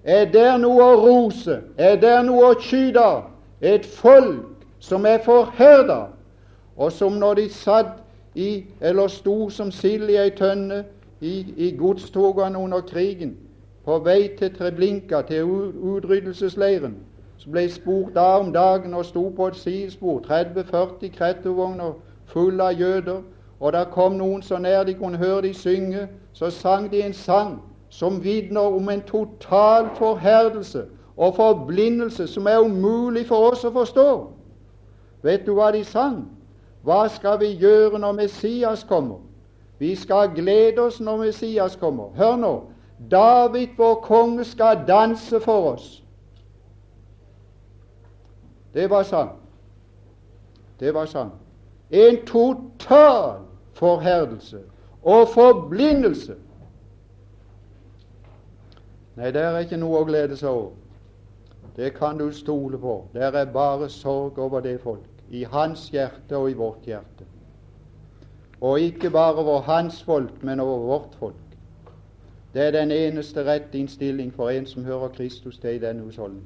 Er 0.05 0.29
det 0.31 0.47
noe 0.61 0.83
å 0.83 0.99
rose? 1.01 1.59
Er 1.77 1.97
det 1.99 2.15
noe 2.27 2.51
å 2.53 2.59
skyte 2.61 3.01
av? 3.01 3.23
Et 3.61 3.85
folk 3.85 4.63
som 4.79 5.05
er 5.09 5.19
forherda, 5.25 6.05
og 6.77 6.93
som 6.93 7.19
når 7.19 7.41
de 7.41 7.49
satt 7.49 8.04
i, 8.35 8.65
eller 8.81 9.07
sto 9.07 9.49
som 9.49 9.71
sild 9.71 10.09
i 10.09 10.15
ei 10.15 10.29
tønne 10.29 10.83
i, 11.21 11.53
i 11.57 11.71
godstogene 11.77 12.57
under 12.59 12.81
krigen, 12.81 13.37
på 13.85 13.99
vei 13.99 14.29
til 14.37 14.55
Treblinka, 14.55 15.21
til 15.21 15.43
utryddelsesleiren, 15.93 16.95
som 17.37 17.51
ble 17.51 17.69
spurt 17.69 18.17
av 18.17 18.41
om 18.41 18.51
dagen 18.53 18.93
og 18.93 19.05
sto 19.05 19.29
på 19.29 19.47
et 19.47 19.55
sidespor, 19.55 20.19
30-40 20.27 21.11
krettovogner 21.17 21.93
fulle 22.25 22.63
av 22.63 22.79
jøder, 22.79 23.21
og 23.59 23.73
da 23.73 23.83
kom 23.83 24.17
noen 24.19 24.43
så 24.43 24.57
nær 24.59 24.83
de 24.83 24.93
kunne 24.93 25.17
høre 25.17 25.41
de 25.47 25.53
synge, 25.53 26.07
så 26.33 26.49
sang 26.49 26.91
de 26.91 27.03
en 27.03 27.13
sang 27.13 27.61
som 27.89 28.23
vitner 28.23 28.61
om 28.61 28.89
en 28.89 29.01
total 29.01 29.87
forherdelse 29.95 30.85
og 31.17 31.35
forblindelse 31.35 32.27
som 32.27 32.47
er 32.47 32.59
umulig 32.59 33.27
for 33.27 33.51
oss 33.51 33.63
å 33.63 33.71
forstå. 33.71 34.09
Vet 35.23 35.45
du 35.45 35.53
hva 35.55 35.71
de 35.71 35.83
sang? 35.83 36.25
Hva 36.85 37.07
skal 37.09 37.39
vi 37.41 37.55
gjøre 37.57 37.99
når 37.99 38.11
Messias 38.11 38.83
kommer? 38.83 39.23
Vi 39.79 39.95
skal 39.95 40.29
glede 40.35 40.81
oss 40.81 40.99
når 41.01 41.17
Messias 41.17 41.75
kommer. 41.75 42.11
Hør 42.15 42.35
nå. 42.35 42.53
David, 43.11 43.67
vår 43.77 43.95
konge, 44.05 44.45
skal 44.45 44.85
danse 44.87 45.39
for 45.39 45.71
oss. 45.71 46.03
Det 48.73 48.89
var 48.89 49.03
sang. 49.03 49.31
Det 50.79 50.93
var 50.93 51.05
sang. 51.05 51.31
En 51.91 52.25
total 52.25 53.39
forherdelse 53.73 54.59
og 55.03 55.27
forblindelse. 55.33 56.35
Nei, 59.15 59.31
det 59.31 59.41
er 59.41 59.57
ikke 59.63 59.79
noe 59.79 60.03
å 60.03 60.07
glede 60.07 60.37
seg 60.37 60.49
over. 60.51 60.71
Det 61.75 61.93
kan 61.95 62.19
du 62.19 62.29
stole 62.31 62.77
på. 62.77 62.99
Det 63.13 63.23
er 63.23 63.51
bare 63.51 63.89
sorg 63.89 64.39
over 64.39 64.59
det 64.59 64.77
folk. 64.83 65.14
I 65.29 65.43
hans 65.43 65.89
hjerte 65.89 66.37
og 66.37 66.51
i 66.51 66.53
vårt 66.53 66.85
hjerte. 66.85 67.25
Og 68.61 68.79
ikke 68.79 69.09
bare 69.09 69.35
over 69.35 69.61
hans 69.61 70.03
folk, 70.03 70.43
men 70.43 70.59
over 70.59 70.77
vårt 70.79 71.15
folk. 71.19 71.35
Det 72.53 72.61
er 72.61 72.71
den 72.71 72.91
eneste 72.91 73.43
rette 73.43 73.77
innstilling 73.77 74.33
for 74.33 74.49
en 74.49 74.65
som 74.65 74.85
hører 74.85 75.07
Kristus 75.07 75.57
til 75.59 75.75
i 75.75 75.79
denne 75.79 76.03
husholdning. 76.03 76.45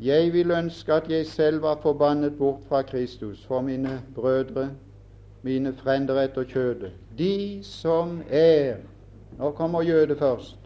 Jeg 0.00 0.32
vil 0.32 0.50
ønske 0.50 0.92
at 0.92 1.10
jeg 1.10 1.26
selv 1.26 1.62
var 1.62 1.78
forbannet 1.82 2.38
bort 2.38 2.60
fra 2.68 2.82
Kristus 2.82 3.44
for 3.46 3.60
mine 3.60 4.02
brødre, 4.14 4.70
mine 5.42 5.72
frender 5.72 6.20
etter 6.22 6.44
kjødet, 6.44 6.92
de 7.18 7.60
som 7.62 8.22
er 8.30 8.76
Nå 9.38 9.50
kommer 9.50 9.82
jødet 9.82 10.18
først. 10.18 10.61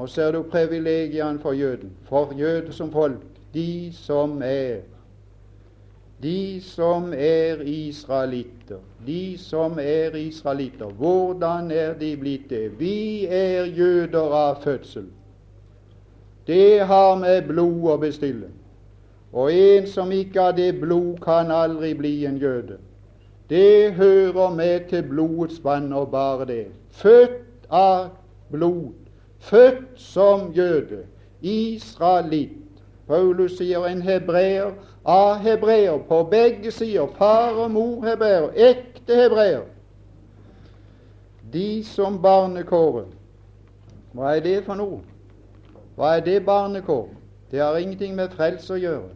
Og 0.00 0.08
ser 0.08 0.32
du 0.32 0.42
privilegiene 0.42 1.38
for 1.42 1.52
jøden, 1.52 1.90
for 2.08 2.32
jøder 2.38 2.72
som 2.72 2.92
folk, 2.92 3.20
de 3.54 3.92
som 3.92 4.40
er 4.42 4.80
de 6.22 6.60
som 6.60 7.12
er 7.16 7.60
israelitter, 7.64 8.80
de 9.06 9.38
som 9.38 9.78
er 9.80 10.16
israelitter, 10.16 10.86
hvordan 10.86 11.70
er 11.70 11.94
de 11.98 12.16
blitt 12.16 12.50
det? 12.50 12.80
Vi 12.80 13.26
er 13.26 13.64
jøder 13.64 14.34
av 14.36 14.62
fødsel. 14.62 15.06
Det 16.46 16.80
har 16.80 17.16
med 17.16 17.48
blod 17.48 17.88
å 17.88 17.96
bestille. 18.00 18.50
Og 19.32 19.52
en 19.52 19.86
som 19.86 20.12
ikke 20.12 20.40
har 20.40 20.56
det 20.56 20.74
blod, 20.80 21.20
kan 21.24 21.52
aldri 21.52 21.94
bli 21.94 22.14
en 22.28 22.36
jøde. 22.36 22.76
Det 23.50 23.92
hører 23.96 24.54
med 24.54 24.88
til 24.88 25.08
blodets 25.08 25.64
vann 25.64 25.92
og 25.92 26.10
bare 26.10 26.44
det. 26.46 26.66
Født 26.90 27.68
av 27.70 28.10
blod, 28.50 28.92
født 29.40 30.00
som 30.00 30.52
jøde, 30.52 31.04
israelitt. 31.40 32.56
Paulus 33.06 33.56
sier 33.58 33.84
en 33.88 34.02
hebreer 34.02 34.70
av 35.04 35.40
hebreer 35.42 35.98
på 36.08 36.22
begge 36.30 36.70
sider. 36.70 37.08
Far 37.18 37.56
og 37.58 37.70
mor 37.70 38.04
hebreer, 38.06 38.50
ekte 38.54 39.16
hebreer. 39.16 39.64
De 41.52 41.84
som 41.84 42.20
barnekåret. 42.22 43.08
Hva 44.12 44.36
er 44.36 44.44
det 44.44 44.60
for 44.66 44.78
noe? 44.78 45.00
Hva 45.96 46.16
er 46.16 46.22
det 46.26 46.44
barnekår? 46.46 47.08
Det 47.50 47.58
har 47.58 47.76
ingenting 47.76 48.14
med 48.14 48.30
frelse 48.36 48.76
å 48.76 48.78
gjøre. 48.78 49.08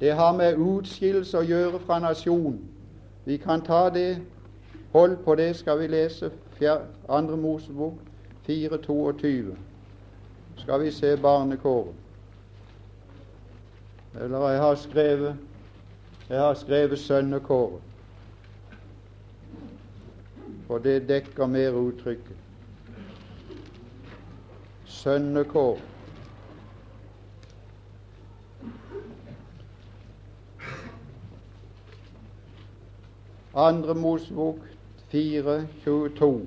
Det 0.00 0.12
har 0.14 0.34
med 0.36 0.60
utskillelse 0.60 1.38
å 1.38 1.46
gjøre 1.46 1.80
fra 1.86 1.98
nasjonen. 2.04 2.60
Vi 3.24 3.36
kan 3.36 3.64
ta 3.64 3.88
det. 3.90 4.18
Hold 4.92 5.16
på 5.24 5.34
det, 5.34 5.54
skal 5.56 5.80
vi 5.80 5.86
lese 5.86 6.30
2. 6.60 7.36
Mosebok 7.36 7.96
4.22. 8.48 9.67
Skal 10.58 10.80
vi 10.80 10.90
se 10.90 11.16
barnekåret. 11.16 11.94
Eller 14.20 14.48
jeg 14.48 14.60
har 14.60 14.74
skrevet 14.74 15.38
jeg 16.28 16.40
har 16.40 16.54
skrevet 16.54 16.98
sønnekåret. 16.98 17.82
For 20.66 20.78
det 20.78 21.08
dekker 21.08 21.46
mer 21.46 21.72
uttrykket. 21.72 22.36
Sønnekår. 24.84 25.78
Andre 33.54 33.94
Mosebok 33.94 34.58
4, 35.08 35.66
22. 35.84 36.46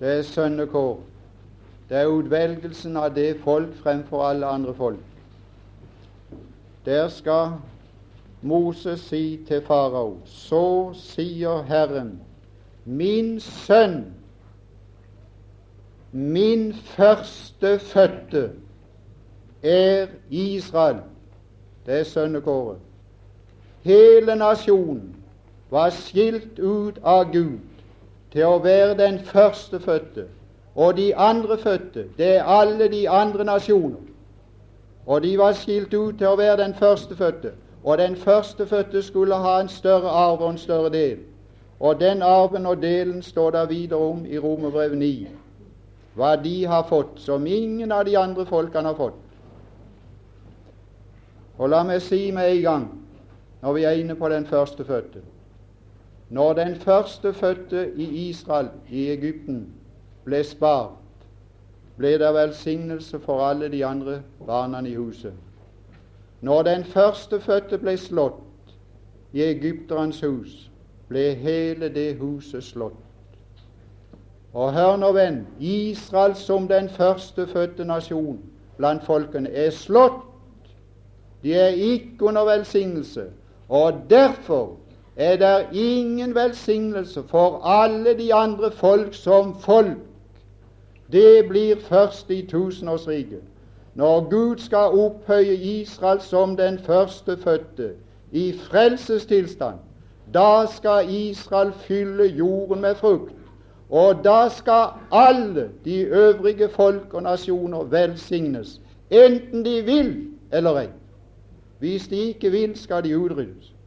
Det 0.00 0.18
er 0.18 0.22
sønnekår. 0.22 1.00
Det 1.88 1.96
er 1.96 2.06
utvelgelsen 2.06 2.96
av 2.96 3.14
det 3.14 3.40
folk 3.44 3.74
fremfor 3.82 4.22
alle 4.28 4.46
andre 4.46 4.74
folk. 4.74 4.98
Der 6.84 7.08
skal 7.08 7.56
Moses 8.42 9.00
si 9.00 9.40
til 9.48 9.62
farao, 9.66 10.18
så 10.24 10.92
sier 10.94 11.62
Herren, 11.62 12.20
min 12.84 13.40
sønn, 13.40 14.04
min 16.12 16.72
førstefødte 16.74 18.50
er 19.62 20.06
Israel. 20.30 21.02
Det 21.86 22.00
er 22.00 22.04
sønnekåret. 22.04 22.78
Hele 23.82 24.36
nasjonen 24.36 25.16
var 25.70 25.90
skilt 25.90 26.58
ut 26.58 27.00
av 27.02 27.32
Gud 27.32 27.58
til 28.32 28.44
å 28.46 28.58
være 28.62 28.96
den 28.98 29.18
førstefødte 29.18 30.26
og 30.78 30.96
de 30.96 31.16
andre 31.16 31.58
fødte, 31.58 32.04
det 32.18 32.36
er 32.36 32.44
alle 32.44 32.88
de 32.88 33.08
andre 33.08 33.44
nasjoner. 33.44 33.96
Og 35.06 35.22
de 35.22 35.38
var 35.38 35.52
skilt 35.52 35.94
ut 35.94 36.18
til 36.18 36.26
å 36.28 36.36
være 36.38 36.60
den 36.60 36.74
førstefødte. 36.74 37.50
Og 37.82 37.98
den 37.98 38.16
førstefødte 38.16 39.02
skulle 39.02 39.34
ha 39.34 39.60
en 39.60 39.68
større 39.68 40.08
arv 40.08 40.42
og 40.42 40.50
en 40.50 40.58
større 40.58 40.90
del. 40.92 41.18
Og 41.80 42.00
den 42.00 42.22
arven 42.22 42.66
og 42.66 42.82
delen 42.82 43.22
står 43.22 43.50
der 43.50 43.66
videre 43.66 43.98
om 43.98 44.26
i 44.26 44.38
Romerbrev 44.38 44.94
9. 44.94 45.28
Hva 46.14 46.36
de 46.44 46.66
har 46.66 46.86
fått 46.88 47.18
som 47.20 47.46
ingen 47.46 47.92
av 47.92 48.04
de 48.04 48.18
andre 48.18 48.46
folkene 48.46 48.92
har 48.92 48.94
fått. 48.94 49.18
Og 51.58 51.70
la 51.70 51.82
meg 51.82 52.02
si 52.02 52.30
med 52.30 52.52
en 52.52 52.62
gang, 52.62 52.86
når 53.62 53.72
vi 53.72 53.82
er 53.82 53.98
inne 53.98 54.14
på 54.14 54.28
den 54.28 54.46
førstefødte 54.46 55.24
Når 56.30 56.52
den 56.52 56.76
førstefødte 56.76 57.92
i 57.96 58.28
Israel, 58.28 58.68
i 58.90 59.10
Egypten, 59.10 59.66
ble 60.24 60.42
spart, 60.44 60.90
ble 61.96 62.18
det 62.20 62.34
velsignelse 62.34 63.20
for 63.20 63.40
alle 63.46 63.68
de 63.72 63.84
andre 63.84 64.22
barna 64.46 64.80
i 64.86 64.94
huset. 64.94 65.32
Når 66.40 66.62
den 66.62 66.84
førstefødte 66.84 67.78
ble 67.78 67.96
slått 67.96 68.74
i 69.32 69.42
egypterens 69.42 70.20
hus, 70.20 70.70
ble 71.08 71.34
hele 71.34 71.88
det 71.94 72.16
huset 72.20 72.64
slått. 72.64 73.04
Og 74.52 74.72
hør 74.72 74.96
nå, 74.96 75.12
venn, 75.12 75.46
Israel 75.60 76.34
som 76.36 76.68
den 76.68 76.88
førstefødte 76.88 77.84
nasjon 77.84 78.38
blant 78.76 79.04
folkene 79.04 79.50
er 79.50 79.70
slått. 79.70 80.24
De 81.42 81.54
er 81.54 81.74
ikke 81.74 82.28
under 82.30 82.44
velsignelse, 82.44 83.28
og 83.68 84.04
derfor 84.10 84.76
er 85.18 85.36
det 85.36 85.78
ingen 85.78 86.34
velsignelse 86.34 87.22
for 87.28 87.66
alle 87.66 88.18
de 88.18 88.34
andre 88.34 88.70
folk 88.70 89.14
som 89.14 89.56
folk 89.60 89.98
det 91.12 91.48
blir 91.48 91.76
først 91.80 92.30
i 92.30 92.46
tusenårsriket, 92.46 93.40
når 93.94 94.28
Gud 94.30 94.58
skal 94.58 94.78
opphøye 94.78 95.54
Israel 95.54 96.20
som 96.20 96.56
den 96.56 96.78
førstefødte 96.78 97.90
i 98.32 98.52
frelsestilstand. 98.52 99.74
Da 100.34 100.66
skal 100.72 101.10
Israel 101.10 101.72
fylle 101.72 102.24
jorden 102.24 102.80
med 102.80 102.94
frukt, 102.94 103.32
og 103.90 104.24
da 104.24 104.48
skal 104.48 104.86
alle 105.12 105.70
de 105.84 106.00
øvrige 106.00 106.68
folk 106.68 107.14
og 107.14 107.22
nasjoner 107.22 107.82
velsignes, 107.82 108.80
enten 109.10 109.64
de 109.64 109.82
vil 109.82 110.26
eller 110.52 110.78
ei. 110.80 110.88
Hvis 111.78 112.08
de 112.08 112.16
ikke 112.16 112.50
vil, 112.50 112.76
skal 112.76 113.04
de 113.04 113.18
utryddes. 113.18 113.77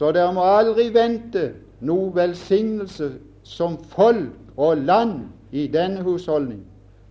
Så 0.00 0.12
dere 0.16 0.32
må 0.32 0.40
aldri 0.48 0.86
vente 0.94 1.40
noe 1.84 2.06
velsignelse 2.16 3.10
som 3.44 3.74
folk 3.92 4.54
og 4.56 4.78
land 4.88 5.26
i 5.52 5.66
denne 5.68 6.00
husholdning. 6.00 6.62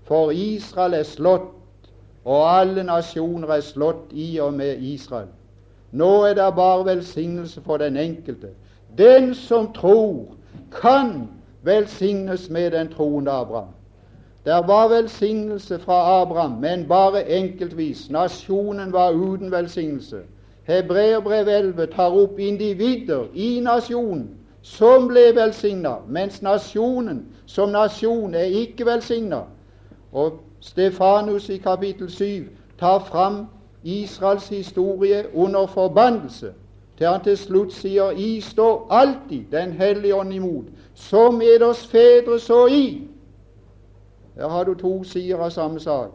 For 0.09 0.31
Israel 0.33 0.95
er 0.97 1.05
slått, 1.05 1.91
og 2.25 2.47
alle 2.49 2.81
nasjoner 2.87 3.53
er 3.53 3.61
slått 3.61 4.15
i 4.17 4.39
og 4.41 4.55
med 4.57 4.81
Israel. 4.81 5.27
Nå 5.91 6.07
er 6.31 6.33
det 6.39 6.47
bare 6.57 6.87
velsignelse 6.87 7.61
for 7.61 7.77
den 7.77 7.97
enkelte. 7.97 8.55
Den 8.97 9.35
som 9.37 9.69
tror, 9.73 10.33
kan 10.73 11.29
velsignes 11.61 12.49
med 12.49 12.71
den 12.71 12.89
troende 12.89 13.31
Abraham. 13.31 13.77
Der 14.45 14.65
var 14.65 14.89
velsignelse 14.89 15.79
fra 15.79 16.21
Abraham, 16.21 16.57
men 16.57 16.87
bare 16.87 17.21
enkeltvis. 17.29 18.09
Nasjonen 18.09 18.93
var 18.93 19.11
uten 19.11 19.51
velsignelse. 19.51 20.25
Hebreerbrev 20.70 21.47
11 21.47 21.86
tar 21.86 22.13
opp 22.13 22.39
individer 22.39 23.26
i 23.34 23.59
nasjonen 23.59 24.28
som 24.61 25.07
ble 25.09 25.32
velsigna, 25.34 25.95
mens 26.07 26.41
nasjonen 26.45 27.24
som 27.45 27.72
nasjon 27.74 28.36
er 28.38 28.51
ikke 28.61 28.86
velsigna. 28.86 29.39
Og 30.13 30.38
Stefanus 30.61 31.49
i 31.49 31.57
kapittel 31.57 32.11
7 32.11 32.49
tar 32.80 32.99
fram 32.99 33.45
Israels 33.84 34.49
historie 34.49 35.26
under 35.34 35.65
forbannelse, 35.65 36.53
til 36.97 37.07
han 37.07 37.24
til 37.24 37.38
slutt 37.38 37.74
sier 37.74 38.11
I 38.11 38.41
står 38.41 38.88
alltid 38.91 39.43
Den 39.51 39.72
hellige 39.72 40.15
ånd 40.15 40.34
imot, 40.34 40.65
som 40.93 41.41
eders 41.41 41.88
fedre 41.88 42.39
så 42.39 42.67
i. 42.67 43.07
Her 44.36 44.47
har 44.47 44.63
du 44.63 44.74
to 44.74 45.03
sider 45.03 45.38
av 45.38 45.49
samme 45.49 45.80
sak. 45.80 46.11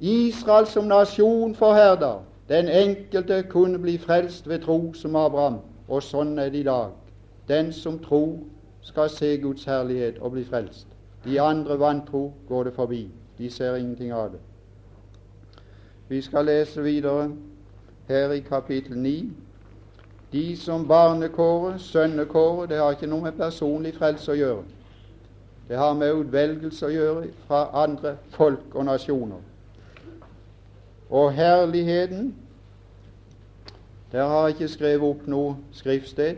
Israel 0.00 0.66
som 0.66 0.84
nasjon 0.84 1.54
forherda. 1.54 2.14
Den 2.48 2.68
enkelte 2.68 3.42
kunne 3.48 3.78
bli 3.78 3.98
frelst 3.98 4.48
ved 4.48 4.58
tro 4.60 4.92
som 4.92 5.16
Abraham, 5.16 5.58
og 5.88 6.02
sånn 6.02 6.38
er 6.38 6.50
det 6.50 6.58
i 6.58 6.66
dag. 6.66 6.90
Den 7.48 7.72
som 7.72 7.98
tror, 7.98 8.38
skal 8.82 9.10
se 9.10 9.36
Guds 9.38 9.64
herlighet 9.64 10.18
og 10.18 10.32
bli 10.32 10.42
frelst. 10.44 10.86
De 11.24 11.40
andre 11.40 11.78
vantro 11.78 12.32
går 12.48 12.64
det 12.64 12.74
forbi. 12.74 13.08
De 13.38 13.50
ser 13.50 13.76
ingenting 13.76 14.12
av 14.12 14.32
det. 14.32 14.40
Vi 16.08 16.20
skal 16.20 16.44
lese 16.44 16.82
videre. 16.82 17.30
her 18.08 18.32
i 18.32 18.40
kapittel 18.40 18.98
9 18.98 19.30
de 20.32 20.56
som 20.56 20.88
barnekåret, 20.88 21.80
sønnekåret, 21.80 22.70
det 22.70 22.78
har 22.78 22.90
ikke 22.90 23.06
noe 23.06 23.20
med 23.26 23.32
personlig 23.36 23.92
frelse 23.94 24.32
å 24.32 24.36
gjøre. 24.36 24.62
Det 25.68 25.76
har 25.76 25.92
med 25.94 26.14
utvelgelse 26.22 26.86
å 26.88 26.92
gjøre 26.92 27.26
fra 27.46 27.66
andre 27.84 28.14
folk 28.32 28.72
og 28.72 28.86
nasjoner. 28.88 29.42
Og 31.12 31.32
herligheten 31.32 32.34
Der 34.12 34.26
har 34.26 34.40
jeg 34.40 34.48
ikke 34.48 34.68
skrevet 34.68 35.02
opp 35.08 35.26
noe 35.26 35.56
skriftsted. 35.72 36.36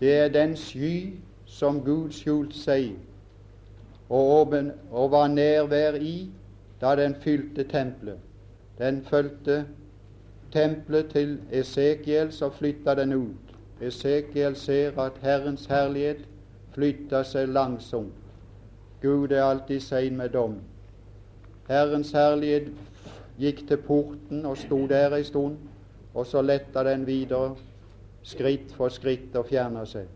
Det 0.00 0.12
er 0.14 0.28
den 0.32 0.56
sky 0.56 1.16
som 1.46 1.80
Gud 1.84 2.12
skjulte 2.12 2.56
seg 2.56 2.90
og, 4.08 4.54
og 4.90 5.10
var 5.10 5.28
nærvær 5.28 5.96
i 6.00 6.30
da 6.80 6.94
den 6.96 7.14
fylte 7.20 7.64
tempelet. 7.64 8.16
Den 8.78 9.02
fulgte 9.04 9.64
tempelet 10.52 11.10
til 11.10 11.38
Esekiel, 11.52 12.32
så 12.32 12.50
flytta 12.50 12.94
den 12.94 13.12
ut. 13.12 13.56
Esekiel 13.80 14.56
ser 14.56 15.00
at 15.00 15.12
Herrens 15.22 15.66
herlighet 15.66 16.24
flytter 16.74 17.22
seg 17.22 17.48
langsomt. 17.48 18.12
Gud 19.02 19.32
er 19.32 19.44
alltid 19.44 19.80
sein 19.80 20.16
med 20.16 20.28
dom. 20.28 20.58
Herrens 21.68 22.12
herlighet 22.12 22.68
gikk 23.38 23.66
til 23.68 23.76
porten 23.76 24.46
og 24.46 24.56
sto 24.58 24.86
der 24.86 25.14
ei 25.16 25.24
stund, 25.24 25.56
og 26.14 26.26
så 26.26 26.42
letta 26.42 26.82
den 26.84 27.06
videre, 27.06 27.54
skritt 28.22 28.72
for 28.74 28.88
skritt, 28.88 29.36
og 29.36 29.46
fjerna 29.46 29.84
seg. 29.86 30.06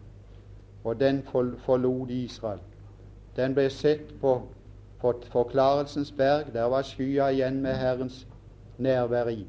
Og 0.85 1.01
den 1.01 1.23
forlot 1.65 2.11
Israel. 2.11 2.59
Den 3.37 3.55
ble 3.55 3.69
sett 3.71 4.11
på 4.21 4.41
Forklarelsens 5.03 6.13
berg. 6.13 6.53
Der 6.55 6.65
var 6.71 6.83
skya 6.83 7.31
igjen 7.31 7.61
med 7.63 7.75
Herrens 7.75 8.27
nærvær 8.79 9.31
i. 9.31 9.47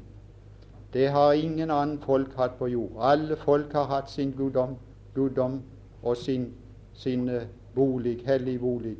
Det 0.92 1.08
har 1.10 1.32
ingen 1.32 1.70
annen 1.70 1.98
folk 1.98 2.34
hatt 2.36 2.58
på 2.58 2.66
jord. 2.66 2.92
Alle 3.00 3.36
folk 3.36 3.72
har 3.72 3.84
hatt 3.90 4.10
sin 4.10 4.32
guddom, 4.32 4.76
guddom 5.14 5.62
og 6.02 6.16
sin, 6.16 6.52
sin 6.94 7.30
bolig, 7.74 8.22
hellig 8.26 8.60
bolig 8.60 8.96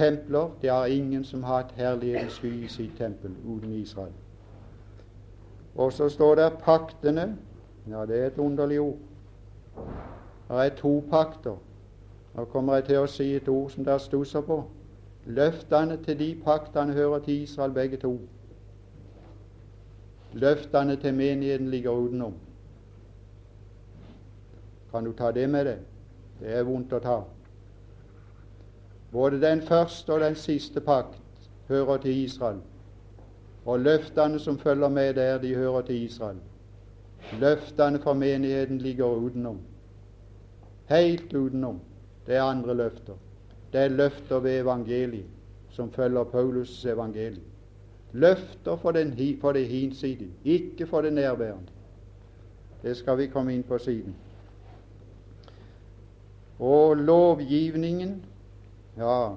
templer. 0.00 0.50
Det 0.62 0.72
er 0.72 0.84
ingen 0.96 1.24
som 1.24 1.42
har 1.42 1.64
et 1.66 1.76
herlighetens 1.76 2.40
sky 2.40 2.52
i 2.64 2.68
sitt 2.68 2.98
tempel 2.98 3.36
uten 3.44 3.72
Israel. 3.72 4.12
Og 5.74 5.92
så 5.92 6.08
står 6.08 6.34
det 6.34 6.52
paktene. 6.64 7.36
Ja, 7.88 8.06
det 8.06 8.22
er 8.22 8.26
et 8.26 8.38
underlig 8.38 8.80
ord. 8.80 8.98
Det 10.48 10.64
er 10.66 10.76
to 10.76 11.04
pakter. 11.10 11.56
Nå 12.34 12.44
kommer 12.44 12.74
jeg 12.74 12.84
til 12.84 12.98
å 13.02 13.06
si 13.10 13.32
et 13.36 13.48
ord 13.48 13.70
som 13.70 13.84
dere 13.84 14.02
stusser 14.02 14.44
på. 14.46 14.62
Løftene 15.26 15.96
til 16.04 16.18
de 16.18 16.28
paktene 16.44 16.92
hører 16.92 17.18
til 17.24 17.42
Israel 17.42 17.72
begge 17.72 17.96
to. 17.96 18.18
Løftene 20.32 20.96
til 20.96 21.14
menigheten 21.14 21.70
ligger 21.70 21.90
utenom. 21.90 22.34
Kan 24.90 25.04
du 25.04 25.12
ta 25.12 25.30
det 25.32 25.50
med 25.50 25.66
deg? 25.66 25.84
Det 26.40 26.54
er 26.54 26.64
vondt 26.66 26.92
å 26.92 27.02
ta. 27.02 27.18
Både 29.12 29.40
den 29.40 29.62
første 29.62 30.12
og 30.12 30.20
den 30.20 30.34
siste 30.34 30.80
pakt 30.80 31.18
hører 31.68 31.96
til 31.96 32.16
Israel. 32.16 32.60
Og 33.64 33.80
løftene 33.80 34.38
som 34.38 34.58
følger 34.58 34.88
med 34.88 35.14
der, 35.14 35.38
de 35.38 35.54
hører 35.54 35.80
til 35.80 36.02
Israel. 36.02 36.36
Løftene 37.40 37.98
for 37.98 38.12
menigheten 38.12 38.78
ligger 38.78 39.06
utenom. 39.06 39.58
Helt 40.88 41.34
utenom. 41.34 41.80
Det 42.26 42.34
er 42.34 42.42
andre 42.42 42.74
løfter. 42.74 43.14
Det 43.72 43.80
er 43.80 43.88
løfter 43.88 44.38
ved 44.38 44.60
evangeliet, 44.60 45.26
som 45.70 45.92
følger 45.92 46.24
Paulus' 46.24 46.88
evangelium. 46.88 47.44
Løfter 48.12 48.76
for, 48.76 48.90
den, 48.90 49.38
for 49.40 49.52
det 49.52 49.68
hinsidige, 49.68 50.30
ikke 50.44 50.86
for 50.86 51.00
det 51.00 51.12
nærværende. 51.12 51.72
Det 52.82 52.96
skal 52.96 53.18
vi 53.18 53.26
komme 53.26 53.54
inn 53.54 53.62
på 53.62 53.78
siden. 53.78 54.14
Og 56.58 56.96
lovgivningen 56.96 58.24
ja, 58.96 59.36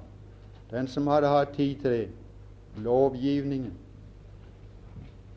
den 0.71 0.87
som 0.87 1.07
hadde 1.07 1.27
hatt 1.27 1.53
tid 1.55 1.75
til 1.81 1.91
det. 1.91 2.09
Lovgivningen, 2.77 3.73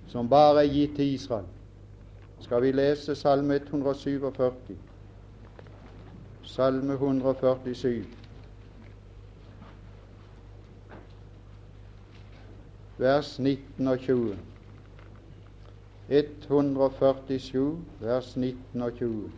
som 0.08 0.28
bare 0.28 0.64
er 0.64 0.72
gitt 0.72 0.96
til 0.96 1.14
Israel. 1.14 1.44
Skal 2.40 2.62
vi 2.62 2.72
lese 2.72 3.14
Salme 3.14 3.54
147? 3.54 4.76
Salme 6.42 6.92
147. 6.92 8.04
Vers 12.98 13.38
19 13.38 13.88
og 13.88 13.98
20. 13.98 14.36
147, 16.08 17.78
vers 18.00 18.36
19 18.36 18.82
og 18.82 18.94
20. 18.94 19.30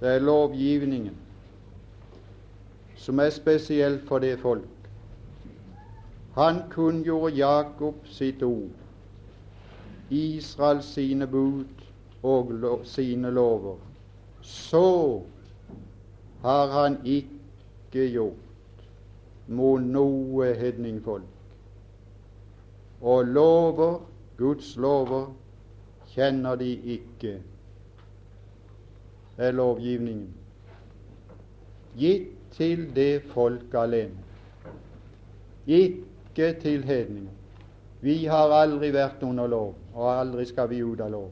Det 0.00 0.08
er 0.08 0.18
lovgivningen 0.22 1.16
som 2.96 3.18
er 3.18 3.30
spesielt 3.30 4.04
for 4.08 4.18
det 4.18 4.38
folk. 4.38 4.68
Han 6.34 6.60
kunngjorde 6.70 7.34
Jakob 7.34 8.06
sitt 8.06 8.42
ord, 8.42 8.70
Israel 10.10 10.82
sine 10.82 11.26
bud 11.26 11.82
og 12.22 12.52
lo 12.52 12.84
sine 12.84 13.30
lover. 13.30 13.76
Så 14.42 15.22
har 16.42 16.70
han 16.70 17.00
ikke 17.04 18.06
gjort 18.12 18.86
mot 19.48 19.82
noe 19.82 20.52
hedningfolk. 20.54 21.34
Og 23.00 23.26
lover, 23.26 24.00
Guds 24.38 24.76
lover, 24.76 25.30
kjenner 26.14 26.54
de 26.58 26.70
ikke 26.98 27.38
er 29.38 29.50
lovgivningen. 29.52 30.28
Gitt 31.98 32.34
til 32.52 32.88
det 32.94 33.22
folk 33.32 33.74
alene. 33.74 34.18
Ikke 35.66 36.52
til 36.60 36.84
hedninger. 36.84 37.30
Vi 38.00 38.24
har 38.24 38.52
aldri 38.54 38.92
vært 38.94 39.22
under 39.22 39.46
lov, 39.46 39.74
og 39.94 40.20
aldri 40.20 40.44
skal 40.46 40.70
vi 40.70 40.82
ut 40.82 41.00
av 41.00 41.10
lov. 41.10 41.30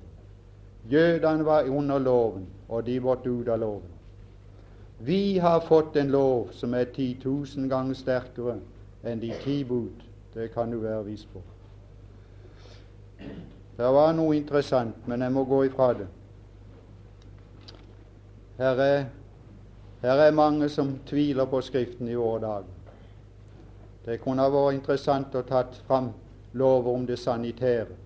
Jødene 0.91 1.45
var 1.47 1.69
under 1.71 1.99
loven, 1.99 2.47
og 2.69 2.87
de 2.87 3.01
måtte 3.01 3.31
ut 3.31 3.49
av 3.49 3.59
loven. 3.59 3.93
Vi 4.99 5.39
har 5.39 5.61
fått 5.61 5.97
en 5.97 6.11
lov 6.11 6.53
som 6.53 6.75
er 6.75 6.85
10 6.85 7.17
000 7.25 7.69
ganger 7.69 7.95
sterkere 7.95 8.59
enn 9.05 9.21
de 9.21 9.33
ti 9.43 9.61
bud. 9.65 10.03
Det 10.35 10.51
kan 10.55 10.71
du 10.71 10.79
være 10.81 11.05
viss 11.05 11.25
på. 11.25 11.43
Det 13.77 13.91
var 13.93 14.13
noe 14.17 14.37
interessant, 14.37 15.07
men 15.07 15.23
jeg 15.23 15.33
må 15.33 15.45
gå 15.45 15.65
ifra 15.65 15.93
det. 15.95 16.07
Her 18.57 18.81
er, 18.81 19.05
her 20.03 20.11
er 20.11 20.31
mange 20.33 20.69
som 20.69 20.99
tviler 21.07 21.45
på 21.45 21.61
Skriften 21.61 22.09
i 22.09 22.15
våre 22.15 22.41
dager. 22.41 22.73
Det 24.07 24.21
kunne 24.23 24.43
ha 24.43 24.49
vært 24.49 24.79
interessant 24.79 25.35
å 25.35 25.43
tatt 25.45 25.77
fram 25.85 26.13
lover 26.57 26.95
om 26.95 27.07
det 27.07 27.19
sanitære, 27.19 27.97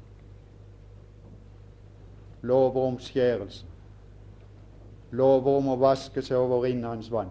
lover 2.42 2.86
om 2.88 2.96
skjærelse, 2.98 3.66
lover 5.10 5.58
om 5.60 5.68
å 5.70 5.76
vaske 5.78 6.22
seg 6.22 6.38
over 6.40 6.64
rinnende 6.64 7.12
vann. 7.12 7.30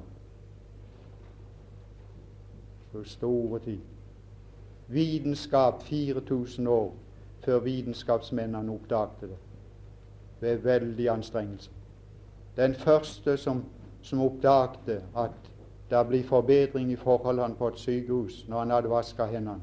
På 2.93 3.03
store 3.03 3.59
tid. 3.65 3.81
Vitenskap 4.87 5.83
4000 5.89 6.67
år 6.67 6.93
før 7.43 7.59
vitenskapsmennene 7.65 8.73
oppdagte 8.73 9.27
det, 9.33 9.41
ved 10.39 10.63
veldig 10.63 11.09
anstrengelse 11.17 11.78
den 12.59 12.75
første 12.75 13.37
som, 13.37 13.63
som 14.01 14.21
oppdagte 14.21 15.01
at 15.15 15.51
det 15.89 16.07
blir 16.07 16.23
forbedring 16.23 16.91
i 16.91 16.95
forholdene 16.95 17.55
på 17.55 17.67
et 17.67 17.79
sykehus 17.79 18.45
når 18.47 18.59
han 18.59 18.71
hadde 18.71 18.89
vaska 18.89 19.25
hendene. 19.25 19.61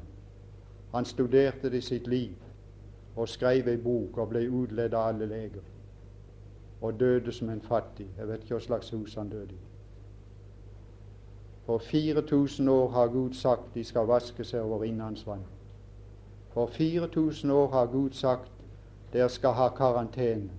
Han 0.95 1.05
studerte 1.05 1.71
det 1.71 1.79
i 1.79 1.81
sitt 1.81 2.07
liv 2.07 2.33
og 3.17 3.29
skrev 3.29 3.69
ei 3.69 3.77
bok 3.77 4.17
og 4.19 4.29
ble 4.33 4.47
utledd 4.49 4.95
av 4.95 5.13
alle 5.13 5.29
leger. 5.29 5.63
Og 6.81 7.01
døde 7.01 7.33
som 7.33 7.51
en 7.51 7.61
fattig. 7.61 8.09
Jeg 8.19 8.29
vet 8.29 8.43
ikke 8.43 8.55
hva 8.55 8.65
slags 8.65 8.91
hus 8.91 9.15
han 9.15 9.29
døde 9.29 9.55
i. 9.55 9.63
For 11.67 11.79
4000 11.79 12.69
år 12.69 12.89
har 12.89 13.09
Gud 13.13 13.35
sagt 13.35 13.75
de 13.75 13.85
skal 13.85 14.07
vaske 14.09 14.45
seg 14.45 14.63
over 14.63 14.85
innlandsvann. 14.85 15.45
For 16.55 16.67
4000 16.67 17.51
år 17.51 17.69
har 17.73 17.87
Gud 17.87 18.13
sagt 18.13 18.53
dere 19.13 19.29
skal 19.29 19.53
ha 19.53 19.69
karantene. 19.69 20.51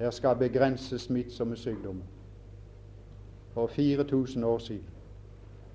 Der 0.00 0.10
skal 0.10 0.36
begrense 0.36 0.98
smittsomme 0.98 1.56
sykdommer. 1.56 2.04
For 3.54 3.66
4000 3.66 4.44
år 4.44 4.58
siden. 4.58 4.86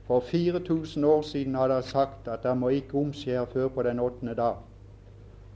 For 0.03 0.19
4000 0.19 1.05
år 1.05 1.21
siden 1.21 1.55
hadde 1.55 1.73
jeg 1.73 1.83
sagt 1.83 2.27
at 2.27 2.39
det 2.43 2.57
må 2.57 2.69
ikke 2.69 2.97
omskjære 2.97 3.47
før 3.47 3.67
på 3.67 3.83
den 3.83 3.99
åttende 3.99 4.35
dag. 4.35 4.55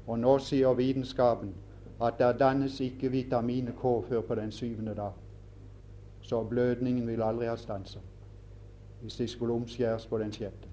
Og 0.08 0.20
nå 0.20 0.38
sier 0.40 0.74
vitenskapen 0.74 1.56
at 2.02 2.14
der 2.20 2.38
dannes 2.38 2.80
ikke 2.80 3.12
vitamin 3.12 3.68
K 3.68 3.82
før 3.82 4.22
på 4.22 4.36
den 4.36 4.52
syvende 4.52 4.96
dag. 4.96 5.12
Så 6.22 6.44
blødningen 6.44 7.08
vil 7.08 7.22
aldri 7.22 7.46
ha 7.46 7.56
stanset 7.56 8.02
hvis 9.02 9.16
de 9.16 9.28
skulle 9.28 9.54
omskjæres 9.54 10.06
på 10.08 10.18
den 10.18 10.32
sjette. 10.32 10.70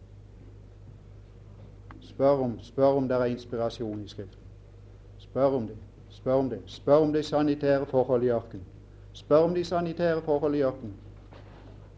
Spør 2.00 2.28
om, 2.28 2.58
spør 2.60 2.86
om 2.86 3.08
det 3.08 3.16
er 3.16 3.24
inspirasjon 3.24 4.04
i 4.04 4.08
Skriften. 4.08 4.42
Spør 5.18 5.44
om 5.44 5.66
det. 5.66 5.76
Spør 6.26 6.34
om 6.34 6.50
det. 6.50 6.58
Spør 6.66 6.94
om 6.94 7.12
de 7.12 7.22
sanitære 7.22 7.86
forhold 7.86 8.22
i 8.22 8.28
ørkenen. 8.28 8.64
Spør 9.12 9.36
om 9.36 9.54
de 9.54 9.64
sanitære 9.64 10.22
forhold 10.22 10.54
i 10.54 10.62
ørkenen. 10.62 10.94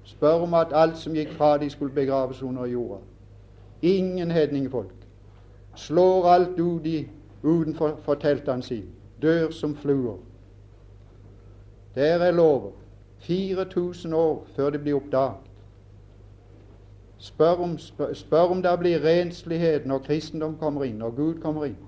Spør 0.05 0.33
om 0.33 0.55
at 0.55 0.67
alt 0.73 0.99
som 0.99 1.15
gikk 1.15 1.33
fra 1.33 1.59
de 1.59 1.71
skulle 1.71 1.95
begraves 1.95 2.43
under 2.43 2.67
jorda. 2.67 3.01
Ingen 3.83 4.31
hedningfolk. 4.31 4.95
Slår 5.75 6.27
alt 6.27 6.61
ut 6.61 6.87
i, 6.87 7.09
utenfor 7.43 7.97
for 8.03 8.15
teltene 8.15 8.63
sine. 8.63 8.87
Dør 9.23 9.51
som 9.51 9.77
fluer. 9.77 10.17
Der 11.95 12.19
er 12.19 12.31
lover. 12.31 12.71
4000 13.19 14.15
år 14.15 14.47
før 14.57 14.71
det 14.71 14.81
blir 14.81 14.95
oppdaget. 14.95 15.35
Spør 17.19 17.55
om, 17.55 17.79
spør, 17.79 18.13
spør 18.13 18.43
om 18.43 18.63
det 18.63 18.79
blir 18.79 19.05
renslighet 19.05 19.87
når 19.87 19.99
kristendom 19.99 20.59
kommer 20.59 20.85
inn, 20.85 20.99
når 20.99 21.11
Gud 21.11 21.41
kommer 21.41 21.65
inn. 21.65 21.88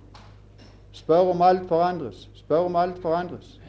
Spør 0.93 1.31
om 1.31 1.43
alt 1.43 1.69
forandres. 1.69 2.29
Spør 2.35 2.65
om 2.67 2.77
alt 2.77 2.99
forandres. 3.03 3.61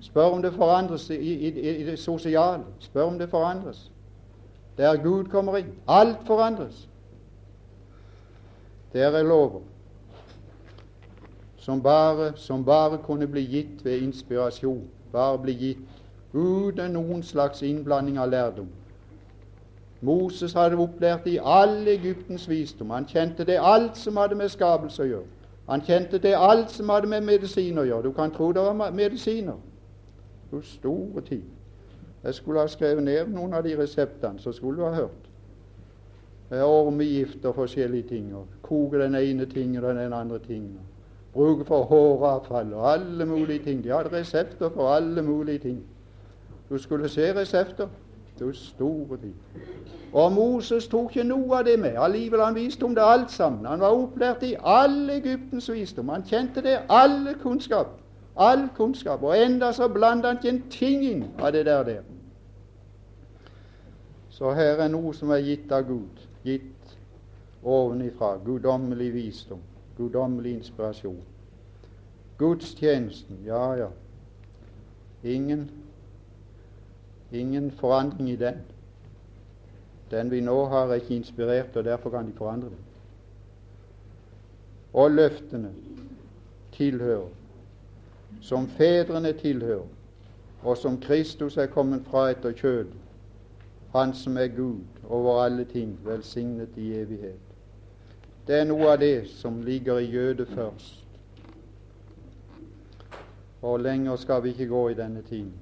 Spør 0.00 0.24
om 0.24 0.42
det 0.42 0.52
forandres 0.52 1.10
i, 1.10 1.14
i, 1.14 1.48
i 1.80 1.84
det 1.84 1.98
sosiale. 1.98 2.64
Spør 2.78 3.02
om 3.02 3.18
det 3.18 3.28
forandres. 3.30 3.90
Der 4.78 4.96
Gud 5.02 5.24
kommer 5.24 5.56
inn. 5.56 5.74
Alt 5.88 6.26
forandres. 6.26 6.88
Der 8.92 9.08
er 9.08 9.22
lover 9.22 9.60
som 11.62 11.82
bare, 11.82 12.32
som 12.36 12.64
bare 12.64 12.98
kunne 12.98 13.26
bli 13.26 13.40
gitt 13.40 13.84
ved 13.84 13.98
inspirasjon. 13.98 14.82
Bare 15.12 15.38
bli 15.38 15.52
gitt 15.52 15.78
uten 16.32 16.90
noen 16.96 17.22
slags 17.22 17.62
innblanding 17.62 18.18
av 18.18 18.30
lærdom. 18.30 18.68
Moses 20.00 20.56
hadde 20.58 20.80
opplært 20.82 21.28
i 21.30 21.38
all 21.38 21.86
Egyptens 21.86 22.48
visdom. 22.50 22.90
Han 22.90 23.06
kjente 23.06 23.46
det 23.46 23.60
alt 23.62 23.96
som 23.96 24.18
hadde 24.18 24.34
med 24.34 24.50
skapelse 24.50 25.04
å 25.04 25.06
gjøre. 25.06 25.41
Han 25.68 25.80
kjente 25.80 26.18
det 26.18 26.34
alt 26.36 26.70
som 26.70 26.88
hadde 26.88 27.08
med 27.08 27.20
medisin 27.20 27.78
å 27.78 27.86
gjøre. 27.86 28.02
Du 28.02 28.12
kan 28.12 28.30
tro 28.34 28.52
det 28.52 28.62
var 28.62 28.90
medisiner. 28.90 29.58
Du 30.50 30.60
store 30.62 31.20
tid. 31.20 31.42
Jeg 32.22 32.34
skulle 32.34 32.60
ha 32.60 32.70
skrevet 32.70 33.02
ned 33.02 33.30
noen 33.34 33.54
av 33.54 33.64
de 33.64 33.76
reseptene, 33.78 34.38
så 34.38 34.52
skulle 34.52 34.78
du 34.78 34.86
ha 34.86 34.94
hørt. 34.94 35.28
Ormegift 36.52 37.44
og 37.48 37.54
forskjellige 37.54 38.08
ting. 38.08 38.34
og 38.36 38.46
Koke 38.62 38.98
den 39.00 39.14
ene 39.14 39.46
tingen 39.46 39.84
og 39.84 39.94
den 39.94 40.12
andre 40.12 40.38
tingen. 40.38 40.78
Bruke 41.32 41.64
for 41.64 41.82
håravfall 41.88 42.74
og 42.74 42.92
alle 42.92 43.26
mulige 43.26 43.64
ting. 43.64 43.84
De 43.84 43.88
hadde 43.88 44.12
resepter 44.12 44.68
for 44.68 44.88
alle 44.92 45.22
mulige 45.22 45.58
ting. 45.58 45.80
Du 46.70 46.78
skulle 46.78 47.08
se 47.08 47.32
resepter. 47.34 47.88
Du 48.42 48.52
store 48.52 49.16
tid. 49.16 49.34
Og 50.12 50.32
Moses 50.32 50.88
tok 50.88 51.12
ikke 51.16 51.24
noe 51.28 51.60
av 51.60 51.64
det 51.64 51.78
med. 51.78 51.94
Allikevel 51.96 52.40
han 52.42 52.56
viste 52.56 52.84
om 52.84 52.94
det 52.94 53.04
alt 53.06 53.30
sammen. 53.30 53.68
Han 53.70 53.80
var 53.80 53.94
opplært 53.94 54.42
i 54.42 54.56
all 54.58 55.10
Egyptens 55.10 55.70
visdom. 55.70 56.08
Han 56.10 56.24
kjente 56.26 56.62
det, 56.64 56.80
alle 56.88 57.36
kunnskap. 57.42 58.00
All 58.36 58.66
kunnskap. 58.76 59.22
Og 59.22 59.38
enda 59.38 59.70
så 59.72 59.88
blanda 59.88 60.32
han 60.32 60.40
ikke 60.40 60.48
en 60.56 60.62
ting 60.70 61.04
inn 61.06 61.24
av 61.38 61.52
det 61.52 61.66
der. 61.66 61.84
der. 61.84 62.02
Så 64.30 64.50
her 64.58 64.82
er 64.82 64.90
noe 64.90 65.14
som 65.14 65.30
er 65.30 65.44
gitt 65.46 65.72
av 65.72 65.86
Gud. 65.86 66.26
Gitt 66.44 66.96
ovenifra. 67.62 68.36
Guddommelig 68.44 69.12
visdom. 69.14 69.62
Guddommelig 69.96 70.56
inspirasjon. 70.56 71.22
Gudstjenesten, 72.38 73.38
ja, 73.46 73.74
ja. 73.74 73.88
Ingen 75.22 75.70
Ingen 77.32 77.70
forandring 77.70 78.30
i 78.30 78.36
den. 78.36 78.54
Den 80.10 80.30
vi 80.30 80.40
nå 80.40 80.64
har, 80.68 80.86
er 80.86 80.94
ikke 81.00 81.16
inspirert, 81.16 81.76
og 81.76 81.84
derfor 81.84 82.10
kan 82.10 82.26
de 82.26 82.32
forandre 82.36 82.68
den. 82.68 82.78
Og 84.92 85.10
løftene 85.10 85.70
tilhører, 86.72 87.28
som 88.40 88.68
fedrene 88.68 89.32
tilhører, 89.32 89.88
og 90.62 90.76
som 90.76 91.00
Kristus 91.00 91.56
er 91.56 91.66
kommet 91.66 92.04
fra 92.10 92.30
etter 92.30 92.52
kjød, 92.52 92.86
Han 93.92 94.14
som 94.14 94.36
er 94.36 94.46
Gud 94.46 94.80
over 95.08 95.42
alle 95.42 95.64
ting, 95.64 95.98
velsignet 96.04 96.68
i 96.76 96.94
evighet. 96.94 97.40
Det 98.46 98.56
er 98.56 98.64
noe 98.64 98.88
av 98.88 98.98
det 98.98 99.28
som 99.28 99.60
ligger 99.62 99.98
i 100.00 100.08
jøde 100.08 100.46
først. 100.46 101.04
Og 103.62 103.80
lenger 103.80 104.16
skal 104.16 104.42
vi 104.42 104.48
ikke 104.48 104.66
gå 104.66 104.88
i 104.88 104.94
denne 104.94 105.22
tiden. 105.22 105.52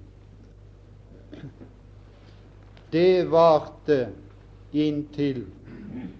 Det 2.92 3.30
varte 3.30 4.08
inntil 4.72 5.44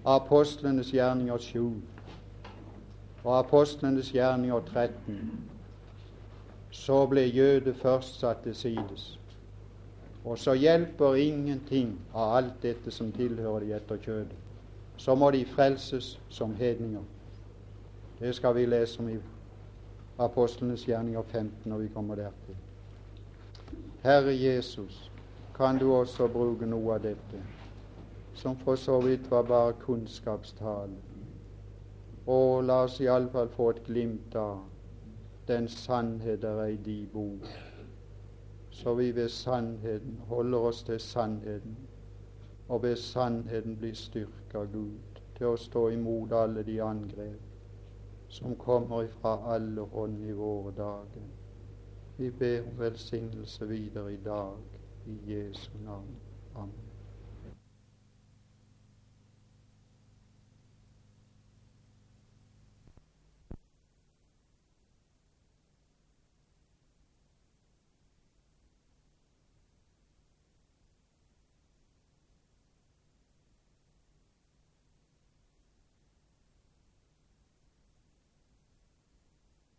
apostlenes 0.05 0.91
gjerninger 0.93 1.37
7 1.37 1.81
og 3.23 3.39
apostlenes 3.39 4.11
gjerninger 4.11 4.59
13. 4.59 5.17
Så 6.71 7.05
ble 7.11 7.25
jøde 7.27 7.73
først 7.73 8.19
satt 8.19 8.43
til 8.43 8.55
sides. 8.55 9.19
Og 10.25 10.37
så 10.39 10.53
hjelper 10.53 11.17
ingenting 11.19 11.95
av 12.13 12.35
alt 12.37 12.61
dette 12.63 12.91
som 12.91 13.11
tilhører 13.11 13.65
de 13.65 13.75
etter 13.75 14.01
kjødet. 14.01 14.37
Så 14.97 15.15
må 15.15 15.31
de 15.31 15.45
frelses 15.45 16.19
som 16.29 16.55
hedninger. 16.55 17.03
Det 18.19 18.35
skal 18.35 18.55
vi 18.55 18.65
lese 18.65 18.99
om 19.01 19.09
i 19.09 19.17
Apostlenes 20.21 20.85
gjerninger 20.85 21.23
15 21.23 21.51
når 21.65 21.77
vi 21.77 21.87
kommer 21.93 22.15
dertil. 22.15 22.57
Herre 24.03 24.33
Jesus, 24.33 25.11
kan 25.53 25.77
du 25.79 25.93
også 25.93 26.25
bruke 26.27 26.65
noe 26.65 26.95
av 26.95 27.03
dette, 27.03 27.37
som 28.33 28.55
for 28.57 28.75
så 28.75 28.95
vidt 29.03 29.27
var 29.29 29.43
bare 29.45 29.75
kunnskapstale. 29.83 30.95
Og 32.25 32.63
la 32.65 32.79
oss 32.87 32.95
iallfall 33.03 33.51
få 33.53 33.67
et 33.69 33.83
glimt 33.85 34.33
av 34.41 34.63
den 35.47 35.67
sannhet 35.69 36.47
er 36.49 36.63
i 36.71 36.79
de 36.87 36.95
bor, 37.13 37.45
så 38.71 38.95
vi 38.97 39.11
ved 39.11 39.29
sannheten 39.29 40.17
holder 40.31 40.65
oss 40.71 40.81
til 40.89 40.99
sannheten, 40.99 41.77
og 42.69 42.81
ved 42.83 42.95
sannheten 42.95 43.77
blir 43.77 43.93
styrka 43.93 44.63
Gud 44.73 45.21
til 45.37 45.51
å 45.51 45.61
stå 45.67 45.85
imot 45.93 46.33
alle 46.41 46.65
de 46.65 46.79
angrep 46.81 48.33
som 48.33 48.57
kommer 48.57 49.05
ifra 49.05 49.37
alle 49.53 49.85
hånd 49.93 50.25
i 50.25 50.33
våre 50.41 50.73
dager. 50.73 51.29
Vi 52.21 52.29
ber 52.31 52.61
om 52.61 52.79
velsignelse 52.79 53.67
videre 53.67 54.13
i 54.13 54.17
dag. 54.17 54.57
I 55.05 55.33
Jesu 55.33 55.69
navn. 55.85 56.15
Amen. 56.55 56.90